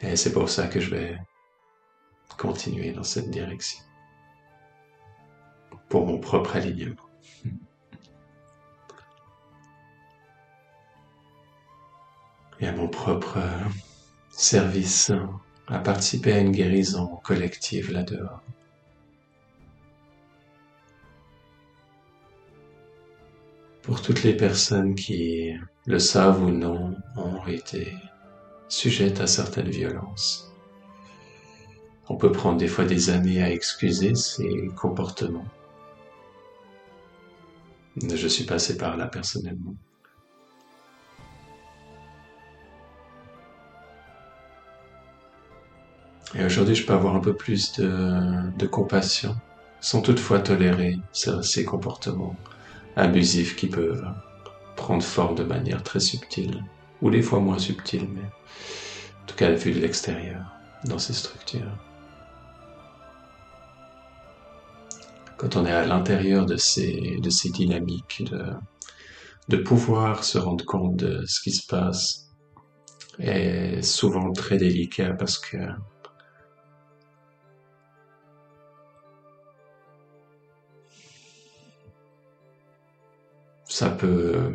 Et 0.00 0.16
c'est 0.16 0.32
pour 0.32 0.48
ça 0.48 0.66
que 0.66 0.80
je 0.80 0.90
vais 0.90 1.18
continuer 2.38 2.92
dans 2.92 3.04
cette 3.04 3.30
direction. 3.30 3.80
Pour 5.90 6.06
mon 6.06 6.18
propre 6.18 6.56
alignement. 6.56 6.96
Et 12.62 12.66
à 12.66 12.72
mon 12.72 12.88
propre 12.88 13.38
service 14.30 15.12
à 15.66 15.78
participer 15.78 16.32
à 16.32 16.38
une 16.38 16.52
guérison 16.52 17.16
collective 17.22 17.92
là-dehors. 17.92 18.40
pour 23.82 24.00
toutes 24.00 24.22
les 24.22 24.34
personnes 24.34 24.94
qui, 24.94 25.52
le 25.86 25.98
savent 25.98 26.42
ou 26.42 26.50
non, 26.50 26.96
ont 27.16 27.46
été 27.46 27.92
sujettes 28.68 29.20
à 29.20 29.26
certaines 29.26 29.68
violences. 29.68 30.50
On 32.08 32.16
peut 32.16 32.32
prendre 32.32 32.58
des 32.58 32.68
fois 32.68 32.84
des 32.84 33.10
années 33.10 33.42
à 33.42 33.50
excuser 33.50 34.14
ces 34.14 34.70
comportements. 34.76 35.46
Je 37.96 38.28
suis 38.28 38.44
passé 38.44 38.76
par 38.76 38.96
là 38.96 39.06
personnellement. 39.06 39.74
Et 46.34 46.44
aujourd'hui, 46.44 46.74
je 46.74 46.86
peux 46.86 46.94
avoir 46.94 47.14
un 47.14 47.20
peu 47.20 47.34
plus 47.34 47.72
de, 47.74 48.66
compassion, 48.66 49.36
sans 49.80 50.00
toutefois 50.00 50.38
tolérer 50.40 50.98
ces 51.12 51.64
comportements 51.64 52.36
abusifs 52.96 53.54
qui 53.56 53.66
peuvent 53.66 54.04
prendre 54.76 55.02
forme 55.02 55.34
de 55.34 55.44
manière 55.44 55.82
très 55.82 56.00
subtile, 56.00 56.64
ou 57.02 57.10
des 57.10 57.22
fois 57.22 57.40
moins 57.40 57.58
subtile, 57.58 58.08
mais 58.14 58.22
en 58.22 59.26
tout 59.26 59.36
cas 59.36 59.50
vue 59.52 59.72
de 59.72 59.80
l'extérieur, 59.80 60.42
dans 60.84 60.98
ces 60.98 61.12
structures. 61.12 61.78
Quand 65.36 65.56
on 65.56 65.66
est 65.66 65.72
à 65.72 65.84
l'intérieur 65.84 66.46
de 66.46 66.56
ces, 66.56 67.18
de 67.20 67.30
ces 67.30 67.50
dynamiques, 67.50 68.24
de 69.48 69.56
pouvoir 69.56 70.24
se 70.24 70.38
rendre 70.38 70.64
compte 70.64 70.96
de 70.96 71.24
ce 71.26 71.40
qui 71.42 71.50
se 71.50 71.66
passe 71.66 72.30
est 73.18 73.82
souvent 73.82 74.32
très 74.32 74.56
délicat 74.56 75.12
parce 75.18 75.38
que 75.38 75.58
ça 83.72 83.88
peut 83.88 84.52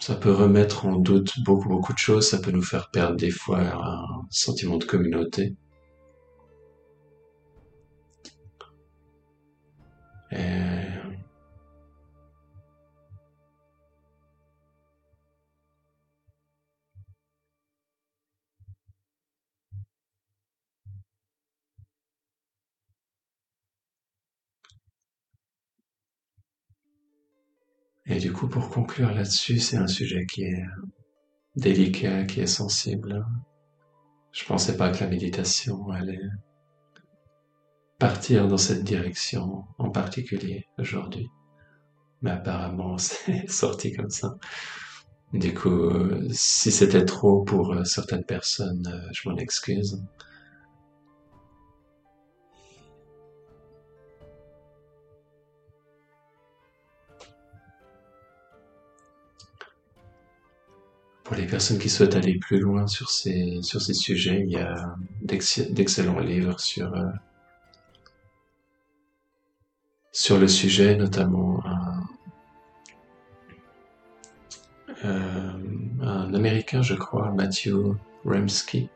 ça 0.00 0.14
peut 0.16 0.32
remettre 0.32 0.86
en 0.86 0.96
doute 0.96 1.32
beaucoup 1.44 1.68
beaucoup 1.68 1.92
de 1.92 1.98
choses, 1.98 2.28
ça 2.28 2.38
peut 2.38 2.50
nous 2.50 2.62
faire 2.62 2.90
perdre 2.90 3.16
des 3.16 3.30
fois 3.30 3.60
un 3.60 4.26
sentiment 4.30 4.78
de 4.78 4.84
communauté. 4.84 5.54
Et 10.30 10.81
du 28.06 28.32
coup, 28.32 28.48
pour 28.48 28.68
conclure 28.70 29.12
là-dessus, 29.12 29.58
c'est 29.58 29.76
un 29.76 29.86
sujet 29.86 30.26
qui 30.26 30.42
est 30.42 30.64
délicat, 31.56 32.24
qui 32.24 32.40
est 32.40 32.46
sensible. 32.46 33.24
Je 34.32 34.44
pensais 34.44 34.76
pas 34.76 34.90
que 34.90 35.04
la 35.04 35.10
méditation 35.10 35.90
allait 35.90 36.18
partir 37.98 38.48
dans 38.48 38.56
cette 38.58 38.82
direction 38.82 39.64
en 39.78 39.90
particulier 39.90 40.66
aujourd'hui. 40.78 41.28
Mais 42.22 42.32
apparemment, 42.32 42.98
c'est 42.98 43.48
sorti 43.48 43.92
comme 43.92 44.10
ça. 44.10 44.36
Du 45.32 45.54
coup, 45.54 45.90
si 46.30 46.70
c'était 46.70 47.04
trop 47.04 47.42
pour 47.42 47.86
certaines 47.86 48.24
personnes, 48.24 49.08
je 49.12 49.28
m'en 49.28 49.36
excuse. 49.36 50.02
Pour 61.32 61.40
les 61.40 61.46
personnes 61.46 61.78
qui 61.78 61.88
souhaitent 61.88 62.14
aller 62.14 62.38
plus 62.38 62.58
loin 62.58 62.86
sur 62.86 63.08
ces, 63.08 63.62
sur 63.62 63.80
ces 63.80 63.94
sujets, 63.94 64.44
il 64.46 64.50
y 64.52 64.58
a 64.58 64.94
d'excellents 65.22 66.18
livres 66.18 66.60
sur, 66.60 66.94
euh, 66.94 67.06
sur 70.12 70.36
le 70.36 70.46
sujet, 70.46 70.94
notamment 70.94 71.64
un, 71.64 72.02
euh, 75.06 75.52
un 76.02 76.34
Américain, 76.34 76.82
je 76.82 76.92
crois, 76.92 77.32
Matthew 77.32 77.96
Remsky, 78.26 78.90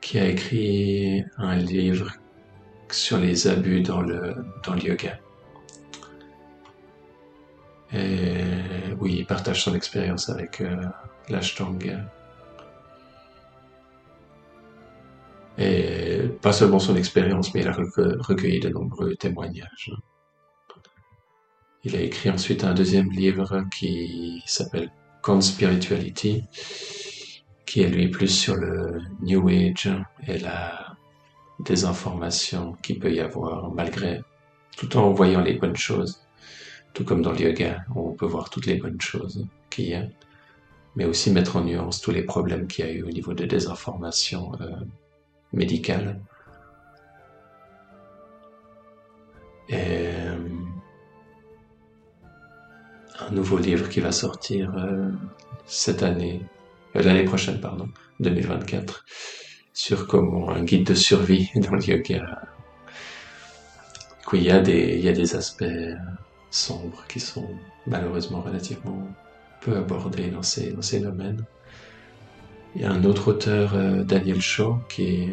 qui 0.00 0.20
a 0.20 0.28
écrit 0.28 1.24
un 1.36 1.56
livre 1.56 2.12
sur 2.92 3.18
les 3.18 3.48
abus 3.48 3.80
dans 3.80 4.02
le, 4.02 4.36
dans 4.64 4.74
le 4.74 4.82
yoga. 4.84 5.18
Et 7.92 8.75
oui, 9.00 9.16
il 9.18 9.26
partage 9.26 9.62
son 9.62 9.74
expérience 9.74 10.28
avec 10.28 10.60
euh, 10.60 10.76
l'Ashtanga. 11.28 12.00
Et 15.58 16.28
pas 16.42 16.52
seulement 16.52 16.78
son 16.78 16.96
expérience, 16.96 17.54
mais 17.54 17.62
il 17.62 17.68
a 17.68 17.72
recueilli 17.72 18.60
de 18.60 18.68
nombreux 18.68 19.14
témoignages. 19.16 19.90
Il 21.84 21.96
a 21.96 22.00
écrit 22.00 22.30
ensuite 22.30 22.64
un 22.64 22.74
deuxième 22.74 23.10
livre 23.10 23.64
qui 23.76 24.42
s'appelle 24.44 24.90
Conspirituality, 25.22 26.44
qui 27.64 27.82
est 27.82 27.88
lui 27.88 28.08
plus 28.08 28.28
sur 28.28 28.56
le 28.56 29.00
New 29.22 29.48
Age 29.48 29.88
et 30.26 30.38
la 30.38 30.96
désinformation 31.60 32.72
qu'il 32.82 32.98
peut 32.98 33.12
y 33.12 33.20
avoir 33.20 33.72
malgré, 33.72 34.20
tout 34.76 34.96
en 34.96 35.12
voyant 35.12 35.40
les 35.40 35.54
bonnes 35.54 35.76
choses. 35.76 36.25
Tout 36.96 37.04
comme 37.04 37.20
dans 37.20 37.32
le 37.32 37.40
yoga, 37.42 37.84
on 37.94 38.12
peut 38.12 38.24
voir 38.24 38.48
toutes 38.48 38.64
les 38.64 38.76
bonnes 38.76 39.02
choses 39.02 39.46
qu'il 39.68 39.84
y 39.90 39.94
a, 39.94 40.06
mais 40.94 41.04
aussi 41.04 41.30
mettre 41.30 41.56
en 41.56 41.60
nuance 41.62 42.00
tous 42.00 42.10
les 42.10 42.22
problèmes 42.22 42.66
qu'il 42.66 42.86
y 42.86 42.88
a 42.88 42.90
eu 42.90 43.02
au 43.02 43.10
niveau 43.10 43.34
de 43.34 43.44
désinformation 43.44 44.52
euh, 44.62 44.70
médicale. 45.52 46.18
Et 49.68 49.74
euh, 49.76 50.38
un 53.20 53.30
nouveau 53.30 53.58
livre 53.58 53.90
qui 53.90 54.00
va 54.00 54.10
sortir 54.10 54.74
euh, 54.78 55.10
cette 55.66 56.02
année, 56.02 56.40
l'année 56.94 57.24
prochaine, 57.24 57.60
pardon, 57.60 57.90
2024, 58.20 59.04
sur 59.74 60.06
comment 60.06 60.48
un 60.48 60.64
guide 60.64 60.86
de 60.86 60.94
survie 60.94 61.50
dans 61.56 61.74
le 61.74 61.84
yoga. 61.84 62.40
il 64.32 64.42
y 64.42 64.50
a 64.50 64.62
des 64.62 65.36
aspects 65.36 65.64
sombres 66.56 67.04
qui 67.08 67.20
sont 67.20 67.48
malheureusement 67.86 68.40
relativement 68.40 69.06
peu 69.60 69.76
abordés 69.76 70.30
dans 70.30 70.42
ces, 70.42 71.00
domaines. 71.00 71.44
Il 72.74 72.82
y 72.82 72.84
a 72.84 72.92
un 72.92 73.04
autre 73.04 73.28
auteur, 73.28 73.74
euh, 73.74 74.04
Daniel 74.04 74.40
Shaw, 74.40 74.78
qui 74.88 75.30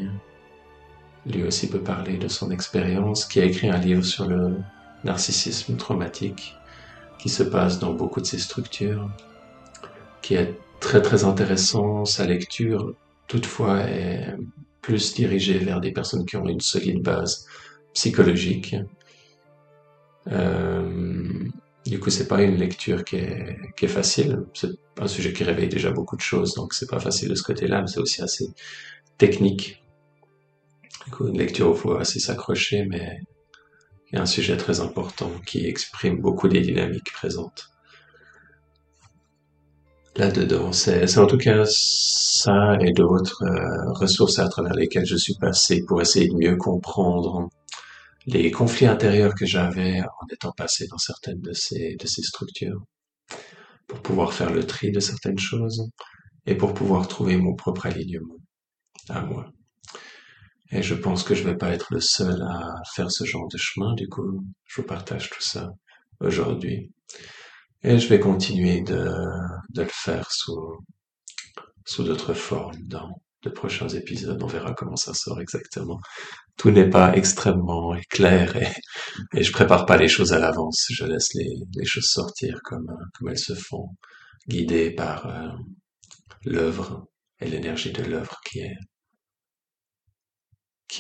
lui 1.26 1.44
aussi 1.44 1.70
peut 1.70 1.82
parler 1.82 2.18
de 2.18 2.28
son 2.28 2.52
expérience, 2.52 3.26
qui 3.26 3.40
a 3.40 3.46
écrit 3.46 3.70
un 3.70 3.78
livre 3.78 4.04
sur 4.04 4.28
le 4.28 4.58
narcissisme 5.04 5.76
traumatique 5.78 6.56
qui 7.20 7.30
se 7.30 7.44
passe 7.44 7.80
dans 7.80 7.94
beaucoup 7.94 8.20
de 8.20 8.26
ces 8.26 8.40
structures, 8.40 9.10
qui 10.22 10.36
est 10.36 10.58
très 10.80 11.02
très 11.02 11.24
intéressant. 11.24 12.06
Sa 12.06 12.26
lecture, 12.26 12.94
toutefois, 13.28 13.82
est 13.82 14.36
plus 14.82 15.14
dirigée 15.14 15.58
vers 15.58 15.80
des 15.80 15.92
personnes 15.92 16.26
qui 16.26 16.36
ont 16.36 16.48
une 16.48 16.60
solide 16.60 17.02
base 17.02 17.48
psychologique 17.94 18.76
du 20.28 22.00
coup, 22.00 22.10
c'est 22.10 22.28
pas 22.28 22.42
une 22.42 22.56
lecture 22.56 23.04
qui 23.04 23.18
est, 23.18 23.58
qui 23.76 23.86
est 23.86 23.90
facile. 23.90 24.46
C'est 24.54 24.72
un 25.00 25.08
sujet 25.08 25.34
qui 25.34 25.44
réveille 25.44 25.70
déjà 25.70 25.92
beaucoup 25.92 26.16
de 26.16 26.22
choses, 26.22 26.54
donc 26.56 26.74
c'est 26.74 26.90
pas 26.90 27.00
facile 27.00 27.30
de 27.30 27.36
ce 27.36 27.44
côté-là, 27.44 27.82
mais 27.82 27.88
c'est 27.88 28.00
aussi 28.00 28.22
assez 28.22 28.48
technique. 29.18 29.84
Du 31.06 31.12
coup, 31.12 31.28
une 31.28 31.38
lecture 31.38 31.70
où 31.70 31.74
il 31.74 31.78
faut 31.78 31.96
assez 31.96 32.20
s'accrocher, 32.20 32.86
mais 32.86 33.20
il 34.12 34.16
y 34.16 34.20
a 34.20 34.22
un 34.22 34.28
sujet 34.28 34.58
très 34.58 34.80
important 34.80 35.32
qui 35.46 35.66
exprime 35.66 36.22
beaucoup 36.22 36.48
des 36.48 36.62
dynamiques 36.62 37.12
présentes 37.12 37.70
là-dedans. 40.16 40.72
C'est 40.72 41.18
en 41.18 41.28
tout 41.28 41.38
cas 41.38 41.64
ça 41.66 42.78
et 42.80 42.92
d'autres 42.92 43.44
euh, 43.44 43.92
ressources 43.94 44.40
à 44.40 44.48
travers 44.48 44.74
lesquelles 44.74 45.06
je 45.06 45.16
suis 45.16 45.36
passé 45.36 45.84
pour 45.88 46.02
essayer 46.02 46.28
de 46.28 46.36
mieux 46.36 46.56
comprendre 46.56 47.50
les 48.26 48.52
conflits 48.52 48.88
intérieurs 48.88 49.36
que 49.36 49.46
j'avais 49.46 50.02
en 50.02 50.28
étant 50.32 50.52
passé 50.52 50.88
dans 50.88 50.98
certaines 50.98 51.42
de 51.42 51.54
ces, 51.54 51.96
de 51.96 52.08
ces 52.08 52.22
structures, 52.22 52.84
pour 53.88 54.02
pouvoir 54.02 54.34
faire 54.34 54.52
le 54.52 54.66
tri 54.66 54.92
de 54.92 55.00
certaines 55.00 55.40
choses 55.40 55.90
et 56.46 56.56
pour 56.56 56.74
pouvoir 56.74 57.08
trouver 57.08 57.38
mon 57.38 57.56
propre 57.56 57.86
alignement 57.86 58.38
à 59.10 59.22
moi. 59.22 59.52
Et 60.72 60.82
je 60.82 60.96
pense 60.96 61.24
que 61.24 61.36
je 61.36 61.44
vais 61.44 61.58
pas 61.58 61.72
être 61.72 61.94
le 61.94 62.00
seul 62.00 62.42
à 62.42 62.76
faire 62.96 63.12
ce 63.12 63.26
genre 63.26 63.48
de 63.48 63.58
chemin, 63.58 63.94
du 63.94 64.08
coup, 64.08 64.44
je 64.66 64.82
vous 64.82 64.88
partage 64.88 65.30
tout 65.30 65.42
ça 65.42 65.72
aujourd'hui. 66.20 66.92
Et 67.84 68.00
je 68.00 68.08
vais 68.08 68.20
continuer 68.20 68.82
de, 68.82 69.12
de 69.70 69.82
le 69.82 69.90
faire 69.92 70.32
sous, 70.32 70.80
sous 71.86 72.04
d'autres 72.04 72.34
formes 72.34 72.88
de 73.44 73.50
prochains 73.50 73.90
épisodes. 73.90 74.42
On 74.42 74.48
verra 74.48 74.74
comment 74.74 74.96
ça 74.96 75.14
sort 75.14 75.40
exactement 75.42 76.00
tout 76.58 76.72
n'est 76.72 76.90
pas 76.90 77.16
extrêmement 77.16 77.96
clair 78.10 78.56
et, 78.58 78.72
et, 79.34 79.44
je 79.44 79.52
prépare 79.52 79.86
pas 79.86 79.98
les 79.98 80.08
choses 80.08 80.34
à 80.34 80.40
l'avance. 80.40 80.88
Je 80.92 81.06
laisse 81.06 81.34
les, 81.34 81.86
choses 81.86 82.10
sortir 82.10 82.60
comme, 82.64 82.88
elles 83.30 83.40
se 83.40 83.56
font, 83.56 83.90
guidées 84.48 84.92
par 84.92 85.28
euh, 85.28 85.50
l'œuvre 86.46 87.08
et 87.40 87.50
l'énergie 87.50 87.92
de 87.92 88.04
l'œuvre 88.04 88.40
qui 88.44 88.60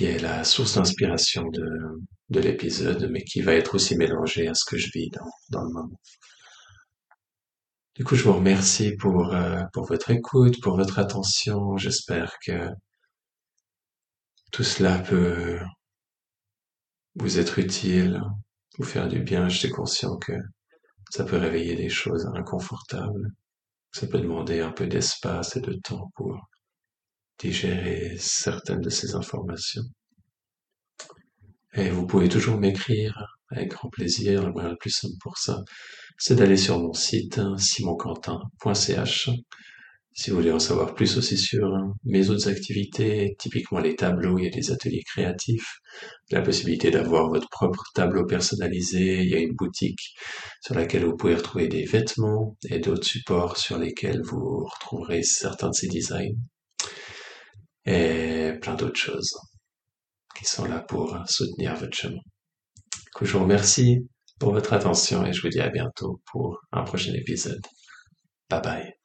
est 0.05 0.19
la 0.19 0.43
source 0.43 0.75
d'inspiration 0.75 1.43
de, 1.49 1.67
de 2.29 2.39
l'épisode, 2.39 3.07
mais 3.11 3.23
qui 3.23 3.41
va 3.41 3.53
être 3.53 3.75
aussi 3.75 3.95
mélangée 3.95 4.47
à 4.47 4.55
ce 4.55 4.65
que 4.65 4.77
je 4.77 4.89
vis 4.93 5.09
dans 5.49 5.61
le 5.61 5.71
moment. 5.71 5.99
Du 7.95 8.03
coup, 8.03 8.15
je 8.15 8.23
vous 8.23 8.33
remercie 8.33 8.95
pour, 8.95 9.33
euh, 9.33 9.63
pour 9.73 9.85
votre 9.85 10.09
écoute, 10.11 10.59
pour 10.61 10.75
votre 10.77 10.99
attention. 10.99 11.77
J'espère 11.77 12.37
que 12.45 12.69
tout 14.51 14.63
cela 14.63 14.99
peut 14.99 15.59
vous 17.15 17.39
être 17.39 17.59
utile, 17.59 18.21
vous 18.77 18.85
faire 18.85 19.07
du 19.07 19.19
bien. 19.19 19.49
Je 19.49 19.57
suis 19.59 19.69
conscient 19.69 20.17
que 20.17 20.33
ça 21.11 21.23
peut 21.25 21.37
réveiller 21.37 21.75
des 21.75 21.89
choses 21.89 22.25
inconfortables. 22.35 23.31
Ça 23.91 24.07
peut 24.07 24.19
demander 24.19 24.61
un 24.61 24.71
peu 24.71 24.87
d'espace 24.87 25.55
et 25.55 25.61
de 25.61 25.73
temps 25.73 26.11
pour 26.15 26.39
digérer 27.39 28.15
certaines 28.17 28.81
de 28.81 28.89
ces 28.89 29.15
informations. 29.15 29.83
Et 31.73 31.89
vous 31.89 32.05
pouvez 32.07 32.29
toujours 32.29 32.57
m'écrire 32.57 33.37
avec 33.49 33.71
grand 33.71 33.89
plaisir. 33.89 34.47
Le 34.47 34.69
le 34.69 34.77
plus 34.77 34.91
simple 34.91 35.15
pour 35.21 35.37
ça, 35.37 35.63
c'est 36.17 36.35
d'aller 36.35 36.57
sur 36.57 36.79
mon 36.79 36.93
site 36.93 37.39
simonquentin.ch. 37.57 39.29
Si 40.15 40.29
vous 40.29 40.37
voulez 40.37 40.51
en 40.51 40.59
savoir 40.59 40.93
plus 40.93 41.17
aussi 41.17 41.37
sur 41.37 41.67
mes 42.03 42.29
autres 42.29 42.47
activités, 42.47 43.35
typiquement 43.39 43.79
les 43.79 43.95
tableaux, 43.95 44.37
il 44.37 44.45
y 44.45 44.47
a 44.47 44.51
des 44.51 44.71
ateliers 44.71 45.01
créatifs, 45.03 45.79
la 46.29 46.41
possibilité 46.43 46.91
d'avoir 46.91 47.29
votre 47.29 47.49
propre 47.49 47.83
tableau 47.95 48.23
personnalisé, 48.25 49.23
il 49.23 49.29
y 49.29 49.33
a 49.33 49.39
une 49.39 49.55
boutique 49.55 50.13
sur 50.61 50.75
laquelle 50.75 51.05
vous 51.05 51.17
pouvez 51.17 51.33
retrouver 51.33 51.67
des 51.67 51.85
vêtements 51.85 52.55
et 52.69 52.77
d'autres 52.77 53.07
supports 53.07 53.57
sur 53.57 53.79
lesquels 53.79 54.21
vous 54.21 54.65
retrouverez 54.65 55.23
certains 55.23 55.69
de 55.69 55.75
ces 55.75 55.87
designs 55.87 56.37
et 57.85 58.53
plein 58.61 58.75
d'autres 58.75 58.99
choses 58.99 59.35
qui 60.37 60.45
sont 60.45 60.65
là 60.65 60.79
pour 60.79 61.17
soutenir 61.27 61.75
votre 61.75 61.95
chemin. 61.95 62.21
je 63.21 63.33
vous 63.33 63.43
remercie 63.43 64.07
votre 64.51 64.73
attention 64.73 65.25
et 65.25 65.33
je 65.33 65.41
vous 65.41 65.49
dis 65.49 65.59
à 65.61 65.69
bientôt 65.69 66.21
pour 66.31 66.59
un 66.71 66.83
prochain 66.83 67.13
épisode. 67.13 67.61
Bye 68.49 68.61
bye. 68.61 69.02